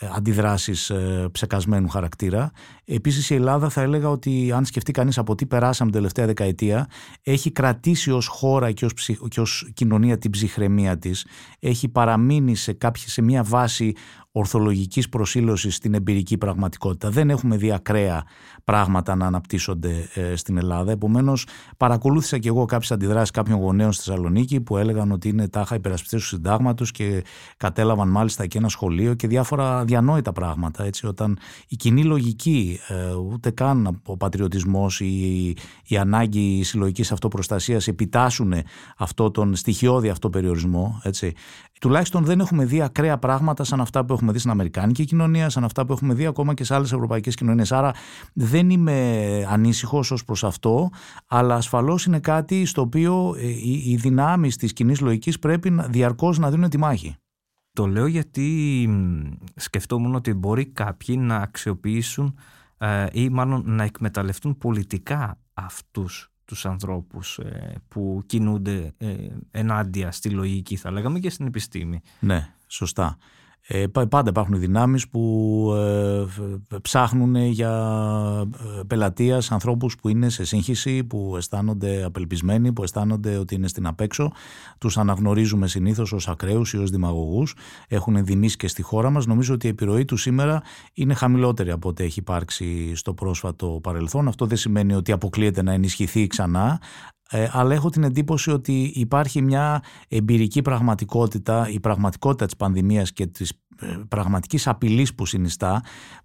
[0.00, 2.50] αντιδράσεις ε, ψεκασμένου χαρακτήρα.
[2.84, 6.88] Επίσης η Ελλάδα θα έλεγα ότι αν σκεφτεί κανείς από τι περάσαμε την τελευταία δεκαετία
[7.22, 8.94] έχει κρατήσει ως χώρα και ως,
[9.28, 11.26] και ως κοινωνία την ψυχραιμία της
[11.58, 13.92] έχει παραμείνει σε, κάποια, σε μια βάση
[14.38, 17.10] ορθολογικής προσήλωσης στην εμπειρική πραγματικότητα.
[17.10, 18.24] Δεν έχουμε δει ακραία
[18.64, 20.92] πράγματα να αναπτύσσονται ε, στην Ελλάδα.
[20.92, 21.46] Επομένως,
[21.76, 26.20] παρακολούθησα και εγώ κάποιες αντιδράσεις κάποιων γονέων στη Θεσσαλονίκη που έλεγαν ότι είναι τάχα υπερασπιστές
[26.20, 27.24] του συντάγματος και
[27.56, 30.84] κατέλαβαν μάλιστα και ένα σχολείο και διάφορα διανόητα πράγματα.
[30.84, 35.54] Έτσι, όταν η κοινή λογική, ε, ούτε καν ο πατριωτισμός ή
[35.86, 38.52] η ανάγκη συλλογικής αυτοπροστασίας επιτάσσουν
[38.96, 41.00] αυτό τον στοιχειώδη αυτοπεριορισμό.
[41.02, 41.34] Έτσι.
[41.80, 45.64] Τουλάχιστον δεν έχουμε δει ακραία πράγματα σαν αυτά που έχουμε δει στην Αμερικάνικη κοινωνία, σαν
[45.64, 47.72] αυτά που έχουμε δει ακόμα και σε άλλες ευρωπαϊκές κοινωνίες.
[47.72, 47.92] Άρα
[48.32, 50.90] δεν είμαι ανήσυχος ως προς αυτό,
[51.26, 53.48] αλλά ασφαλώς είναι κάτι στο οποίο ε,
[53.90, 57.16] οι δυνάμεις της κοινή λογικής πρέπει διαρκώς να δίνουν τη μάχη.
[57.72, 58.88] Το λέω γιατί
[59.54, 62.38] σκεφτόμουν ότι μπορεί κάποιοι να αξιοποιήσουν
[62.78, 68.94] ε, ή μάλλον να εκμεταλλευτούν πολιτικά αυτούς τους ανθρώπους ε, που κινούνται
[69.50, 72.00] ενάντια στη λογική θα λέγαμε και στην επιστήμη.
[72.20, 73.18] Ναι, σωστά.
[73.68, 77.70] Ε, πάντα υπάρχουν δυνάμεις που ε, ψάχνουν για
[78.78, 83.86] ε, πελατείας ανθρώπους που είναι σε σύγχυση, που αισθάνονται απελπισμένοι, που αισθάνονται ότι είναι στην
[83.86, 84.32] απέξω.
[84.78, 87.54] Τους αναγνωρίζουμε συνήθως ως ακραίους ή ως δημαγωγούς.
[87.88, 89.26] Έχουν ενδυμίσει και στη χώρα μας.
[89.26, 94.28] Νομίζω ότι η επιρροή τους σήμερα είναι χαμηλότερη από ό,τι έχει υπάρξει στο πρόσφατο παρελθόν.
[94.28, 96.80] Αυτό δεν σημαίνει ότι αποκλείεται να ενισχυθεί ξανά,
[97.30, 103.26] ε, αλλά έχω την εντύπωση ότι υπάρχει μια εμπειρική πραγματικότητα, η πραγματικότητα της πανδημίας και
[103.26, 105.82] της ε, πραγματικής απειλής που συνιστά,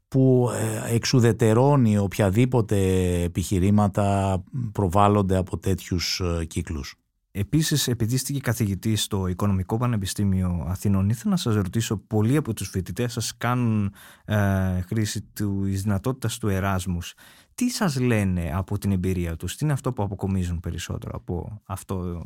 [0.07, 2.77] που ε, εξουδετερώνει οποιαδήποτε
[3.23, 4.37] επιχειρήματα
[4.71, 6.95] προβάλλονται από τέτοιους ε, κύκλους.
[7.31, 12.53] Επίσης, επειδή είστε και καθηγητή στο Οικονομικό Πανεπιστήμιο Αθηνών, ήθελα να σας ρωτήσω: Πολλοί από
[12.53, 13.93] τους φοιτητές σας κάνουν
[14.25, 17.13] ε, χρήση της δυνατότητας του Εράσμους
[17.55, 22.25] τι σας λένε από την εμπειρία τους, τι είναι αυτό που αποκομίζουν περισσότερο από αυτό,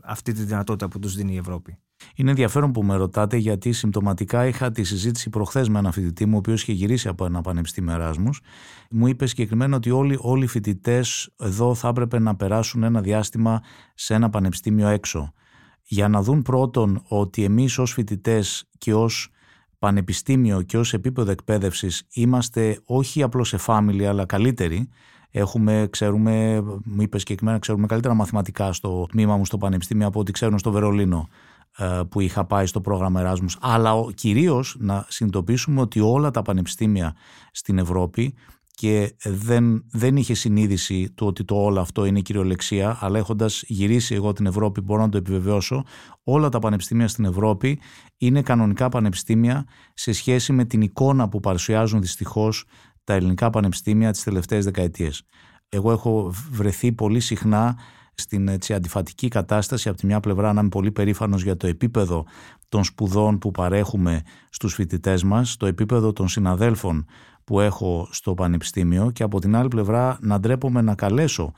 [0.00, 1.78] αυτή τη δυνατότητα που τους δίνει η Ευρώπη;
[2.14, 6.34] Είναι ενδιαφέρον που με ρωτάτε γιατί συμπτωματικά είχα τη συζήτηση προχθές με έναν φοιτητή μου,
[6.34, 8.40] ο οποίος είχε γυρίσει από ένα πανεπιστήμιο Εράσμους.
[8.90, 13.62] Μου είπε συγκεκριμένα ότι όλοι, όλοι οι φοιτητές εδώ θα έπρεπε να περάσουν ένα διάστημα
[13.94, 15.32] σε ένα πανεπιστήμιο έξω.
[15.82, 19.30] Για να δουν πρώτον ότι εμείς ως φοιτητές και ως
[19.78, 24.88] πανεπιστήμιο και ως επίπεδο εκπαίδευσης είμαστε όχι απλώς εφάμιλοι αλλά καλύτεροι.
[25.30, 30.32] Έχουμε, ξέρουμε, μου είπε συγκεκριμένα, ξέρουμε καλύτερα μαθηματικά στο τμήμα μου στο πανεπιστήμιο από ό,τι
[30.32, 31.55] ξέρουν στο Βερολίνο ε,
[32.10, 33.56] που είχα πάει στο πρόγραμμα Εράσμους.
[33.60, 37.16] Αλλά κυρίως να συνειδητοποιήσουμε ότι όλα τα πανεπιστήμια
[37.52, 38.34] στην Ευρώπη
[38.76, 44.14] και δεν, δεν είχε συνείδηση του ότι το όλο αυτό είναι κυριολεξία, αλλά έχοντας γυρίσει
[44.14, 45.84] εγώ την Ευρώπη, μπορώ να το επιβεβαιώσω,
[46.22, 47.80] όλα τα πανεπιστήμια στην Ευρώπη
[48.16, 52.64] είναι κανονικά πανεπιστήμια σε σχέση με την εικόνα που παρουσιάζουν δυστυχώς
[53.04, 55.22] τα ελληνικά πανεπιστήμια τις τελευταίες δεκαετίες.
[55.68, 57.78] Εγώ έχω βρεθεί πολύ συχνά
[58.16, 62.26] στην έτσι, αντιφατική κατάσταση από τη μια πλευρά να είμαι πολύ περήφανος για το επίπεδο
[62.68, 67.06] των σπουδών που παρέχουμε στους φοιτητές μας, το επίπεδο των συναδέλφων
[67.44, 71.52] που έχω στο πανεπιστήμιο και από την άλλη πλευρά να ντρέπομαι να καλέσω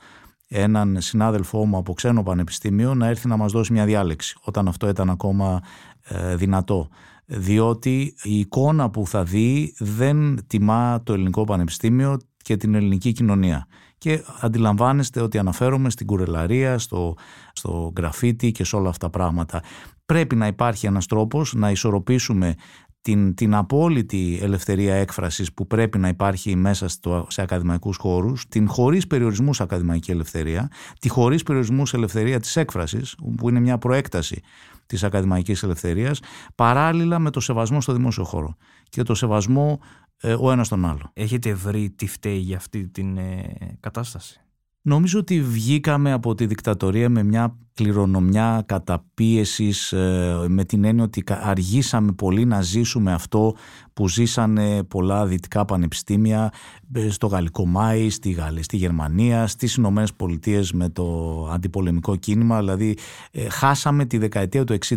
[0.47, 4.89] έναν συνάδελφό μου από ξένο πανεπιστήμιο να έρθει να μας δώσει μια διάλεξη όταν αυτό
[4.89, 5.61] ήταν ακόμα
[6.03, 6.89] ε, δυνατό
[7.25, 13.67] διότι η εικόνα που θα δει δεν τιμά το ελληνικό πανεπιστήμιο και την ελληνική κοινωνία.
[13.99, 17.15] Και αντιλαμβάνεστε ότι αναφέρομαι στην κουρελαρία, στο,
[17.53, 19.63] στο γραφίτι και σε όλα αυτά τα πράγματα.
[20.05, 22.55] Πρέπει να υπάρχει ένας τρόπος να ισορροπήσουμε
[23.01, 28.67] την, την απόλυτη ελευθερία έκφρασης που πρέπει να υπάρχει μέσα στο, σε ακαδημαϊκούς χώρους, την
[28.67, 34.41] χωρίς περιορισμούς ακαδημαϊκή ελευθερία, τη χωρίς περιορισμούς ελευθερία της έκφρασης, που είναι μια προέκταση
[34.85, 36.19] της ακαδημαϊκής ελευθερίας,
[36.55, 38.55] παράλληλα με το σεβασμό στο δημόσιο χώρο
[38.89, 40.08] και το σεβασμό ε,
[40.39, 41.11] ο ένας τον άλλο.
[41.13, 44.41] Έχετε βρει τι φταίει για αυτή την ε, κατάσταση;
[44.81, 51.23] Νομίζω ότι βγήκαμε από τη δικτατορία με μια κληρονομιά καταπίεσης ε, με την έννοια ότι
[51.27, 53.55] αργήσαμε πολύ να ζήσουμε αυτό
[53.93, 56.51] που ζήσανε πολλά δυτικά πανεπιστήμια
[56.93, 62.59] ε, στο Γαλλικό Μάη, στη Γαλλία, στη Γερμανία, στις Ηνωμένες Πολιτείες με το αντιπολεμικό κίνημα,
[62.59, 62.97] δηλαδή
[63.31, 64.95] ε, χάσαμε τη δεκαετία του 60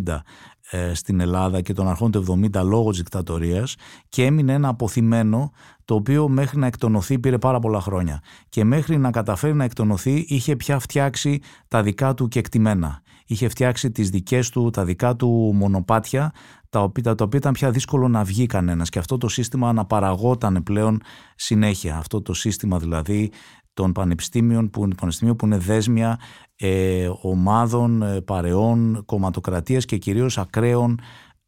[0.92, 3.74] στην Ελλάδα και των αρχών του 70 λόγω της δικτατορίας
[4.08, 5.52] και έμεινε ένα αποθυμένο
[5.84, 8.22] το οποίο μέχρι να εκτονωθεί πήρε πάρα πολλά χρόνια.
[8.48, 13.02] Και μέχρι να καταφέρει να εκτονωθεί είχε πια φτιάξει τα δικά του κεκτημένα.
[13.26, 16.32] Είχε φτιάξει τις δικές του, τα δικά του μονοπάτια,
[16.70, 18.88] τα οποία, τα οποία ήταν πια δύσκολο να βγει κανένας.
[18.88, 21.00] Και αυτό το σύστημα αναπαραγόταν πλέον
[21.34, 21.96] συνέχεια.
[21.96, 23.30] Αυτό το σύστημα δηλαδή
[23.74, 26.18] των πανεπιστήμιων που, πανεπιστήμιο που είναι δέσμια
[26.56, 31.00] ε, ομάδων, ε, παρεών, κομματοκρατίας και κυρίως ακραίων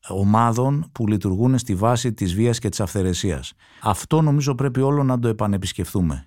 [0.08, 3.52] ομάδων που λειτουργούν στη βάση της βίας και της αυθαιρεσίας.
[3.82, 6.26] Αυτό νομίζω πρέπει όλο να το επανεπισκεφθούμε.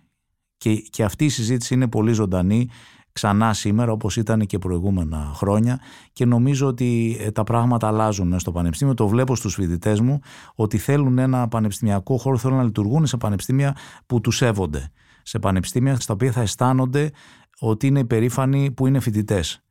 [0.57, 2.69] Και, και αυτή η συζήτηση είναι πολύ ζωντανή
[3.11, 5.79] ξανά σήμερα όπως ήταν και προηγούμενα χρόνια
[6.13, 8.93] και νομίζω ότι ε, τα πράγματα αλλάζουν στο πανεπιστήμιο.
[8.93, 10.19] Το βλέπω στους φοιτητές μου
[10.55, 14.91] ότι θέλουν ένα πανεπιστημιακό χώρο, θέλουν να λειτουργούν σε πανεπιστήμια που τους σέβονται.
[15.27, 17.11] Σε πανεπιστήμια στα οποία θα αισθάνονται
[17.59, 19.63] ότι είναι υπερήφανοι που είναι φοιτητές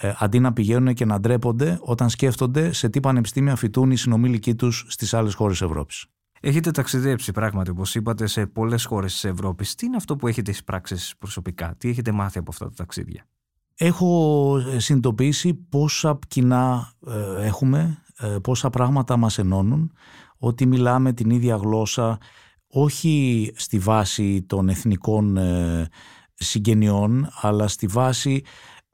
[0.00, 4.54] ε, αντί να πηγαίνουν και να ντρέπονται όταν σκέφτονται σε τι πανεπιστήμια φοιτούν οι συνομήλικοί
[4.54, 6.06] τους στις άλλες χώρες Ευρώπης.
[6.40, 9.74] Έχετε ταξιδέψει πράγματι, όπως είπατε, σε πολλές χώρες της Ευρώπης.
[9.74, 13.26] Τι είναι αυτό που έχετε εισπράξει προσωπικά, τι έχετε μάθει από αυτά τα ταξίδια;
[13.76, 19.92] Έχω ε, συνειδητοποιήσει πόσα κοινά ε, έχουμε, ε, πόσα πράγματα μας ενώνουν,
[20.38, 22.18] ότι μιλάμε την ίδια γλώσσα
[22.76, 25.38] όχι στη βάση των εθνικών
[26.34, 28.42] συγγενειών, αλλά στη βάση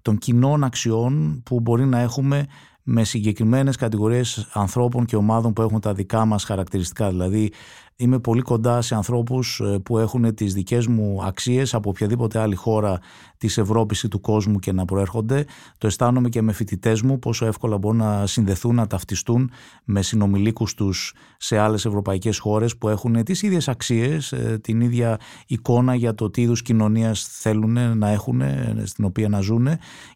[0.03, 2.47] των κοινών αξιών που μπορεί να έχουμε
[2.83, 7.11] με συγκεκριμένες κατηγορίες ανθρώπων και ομάδων που έχουν τα δικά μας χαρακτηριστικά.
[7.11, 7.53] Δηλαδή
[8.01, 12.55] είμαι πολύ κοντά σε ανθρώπους ε, που έχουν τις δικές μου αξίες από οποιαδήποτε άλλη
[12.55, 13.01] χώρα
[13.39, 15.45] της Ευρώπης ή του κόσμου και να προέρχονται.
[15.79, 19.51] Το αισθάνομαι και με φοιτητές μου πόσο εύκολα μπορούν να συνδεθούν, να ταυτιστούν
[19.85, 25.19] με συνομιλίκους τους σε άλλες ευρωπαϊκές χώρες που έχουν τις ίδιες αξίες, ε, την ίδια
[25.47, 29.69] εικόνα για το τι είδους κοινωνίας θέλουν να έχουν, ε, στην οποία να ζουν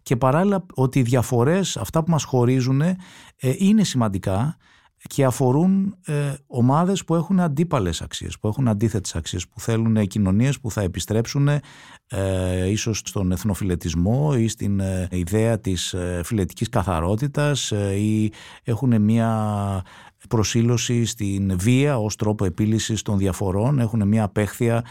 [0.03, 2.83] και παράλληλα ότι οι διαφορές, αυτά που μας χωρίζουν
[3.59, 4.57] είναι σημαντικά
[5.09, 10.61] και αφορούν ε, ομάδες που έχουν αντίπαλες αξίες, που έχουν αντίθετες αξίες, που θέλουν κοινωνίες
[10.61, 17.73] που θα επιστρέψουν ε, ίσως στον εθνοφιλετισμό ή στην ε, ιδέα της ε, φιλετικής καθαρότητας
[17.73, 19.83] ε, ή έχουν μια
[20.29, 24.85] προσήλωση στην βία ως τρόπο επίλυσης των διαφορών, έχουν μια απέχθεια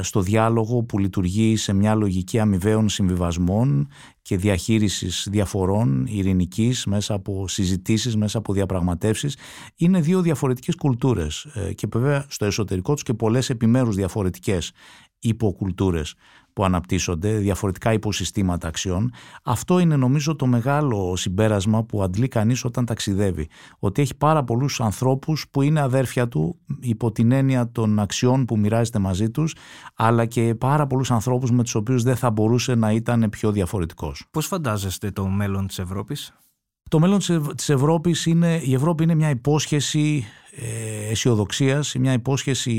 [0.00, 3.88] στο διάλογο που λειτουργεί σε μια λογική αμοιβαίων συμβιβασμών
[4.22, 9.36] και διαχείρισης διαφορών ειρηνικής μέσα από συζητήσεις, μέσα από διαπραγματεύσεις.
[9.76, 14.72] Είναι δύο διαφορετικές κουλτούρες και βέβαια στο εσωτερικό τους και πολλές επιμέρους διαφορετικές
[15.18, 16.14] υποκουλτούρες
[16.56, 19.12] που αναπτύσσονται, διαφορετικά υποσυστήματα αξιών.
[19.42, 23.48] Αυτό είναι νομίζω το μεγάλο συμπέρασμα που αντλεί κανείς όταν ταξιδεύει.
[23.78, 28.58] Ότι έχει πάρα πολλούς ανθρώπους που είναι αδέρφια του υπό την έννοια των αξιών που
[28.58, 29.54] μοιράζεται μαζί τους,
[29.94, 34.24] αλλά και πάρα πολλούς ανθρώπους με τους οποίους δεν θα μπορούσε να ήταν πιο διαφορετικός.
[34.30, 36.34] Πώς φαντάζεστε το μέλλον της Ευρώπης;
[36.90, 37.18] Το μέλλον
[37.56, 40.24] της Ευρώπης είναι, η Ευρώπη είναι μια υπόσχεση
[40.56, 42.74] ε, αισιοδοξίας, μια υπόσχεση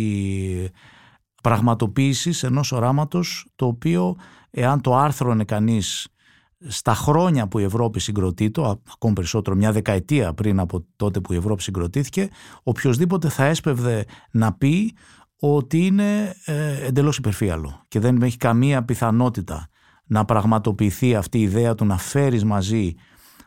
[1.48, 4.16] πραγματοποίησης ενός οράματος το οποίο
[4.52, 6.08] εάν το άρθρο είναι κανείς
[6.68, 11.34] στα χρόνια που η Ευρώπη συγκροτεί το, ακόμη περισσότερο μια δεκαετία πριν από τότε που
[11.34, 12.30] η Ευρώπη συγκροτήθηκε,
[12.64, 14.96] οποιοδήποτε θα έσπευδε να πει
[15.40, 19.68] ότι είναι ε, εντελώς υπερφύαλο και δεν έχει καμία πιθανότητα
[20.06, 22.94] να πραγματοποιηθεί αυτή η ιδέα του να φέρεις μαζί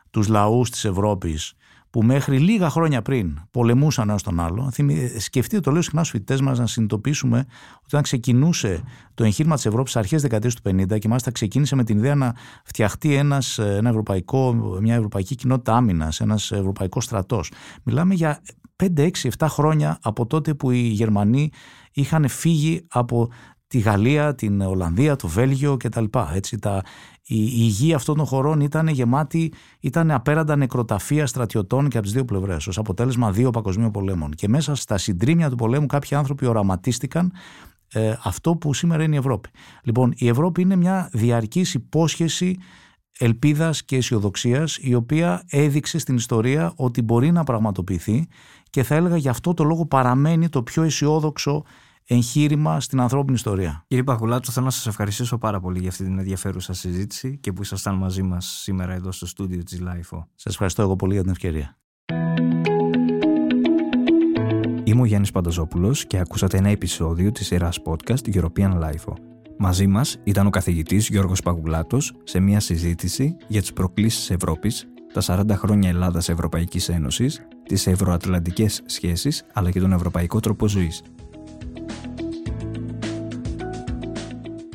[0.09, 1.53] τους λαούς της Ευρώπης
[1.91, 4.71] που μέχρι λίγα χρόνια πριν πολεμούσαν ένα τον άλλο.
[5.17, 9.65] Σκεφτείτε, το λέω συχνά στους φοιτητές μας, να συνειδητοποιήσουμε ότι όταν ξεκινούσε το εγχείρημα της
[9.65, 13.89] Ευρώπης αρχές δεκαετίας του 50 και μάλιστα ξεκίνησε με την ιδέα να φτιαχτεί ένας, ένα
[13.89, 17.51] ευρωπαϊκό, μια ευρωπαϊκή κοινότητα άμυνας, ένας ευρωπαϊκός στρατός.
[17.83, 18.41] Μιλάμε για
[18.75, 21.49] 5, 6, 7 χρόνια από τότε που οι Γερμανοί
[21.91, 23.29] είχαν φύγει από
[23.71, 26.05] τη Γαλλία, την Ολλανδία, το Βέλγιο κτλ.
[26.33, 26.83] Έτσι, τα,
[27.23, 32.15] η, η υγεία αυτών των χωρών ήταν γεμάτη, ήταν απέραντα νεκροταφεία στρατιωτών και από τις
[32.15, 34.31] δύο πλευρές, ως αποτέλεσμα δύο παγκοσμίων πολέμων.
[34.31, 37.31] Και μέσα στα συντρίμια του πολέμου κάποιοι άνθρωποι οραματίστηκαν
[37.91, 39.49] ε, αυτό που σήμερα είναι η Ευρώπη.
[39.83, 42.57] Λοιπόν, η Ευρώπη είναι μια διαρκής υπόσχεση
[43.17, 48.27] ελπίδας και αισιοδοξίας, η οποία έδειξε στην ιστορία ότι μπορεί να πραγματοποιηθεί
[48.69, 51.63] και θα έλεγα γι' αυτό το λόγο παραμένει το πιο αισιόδοξο
[52.13, 53.83] εγχείρημα στην ανθρώπινη ιστορία.
[53.87, 57.61] Κύριε Παγουλάτου, θέλω να σας ευχαριστήσω πάρα πολύ για αυτή την ενδιαφέρουσα συζήτηση και που
[57.61, 60.25] ήσασταν μαζί μας σήμερα εδώ στο στούντιο της LIFO.
[60.35, 61.77] Σας ευχαριστώ εγώ πολύ για την ευκαιρία.
[64.83, 69.13] Είμαι ο Γιάννης Πανταζόπουλος και ακούσατε ένα επεισόδιο της σειράς podcast European LIFO.
[69.57, 75.21] Μαζί μας ήταν ο καθηγητής Γιώργος Παγουλάτο σε μια συζήτηση για τις προκλήσεις Ευρώπης, τα
[75.21, 81.01] 40 χρόνια Ελλάδα Ευρωπαϊκή Ένωσης, τις ευρωατλαντικές σχέσεις αλλά και τον ευρωπαϊκό τρόπο ζωής.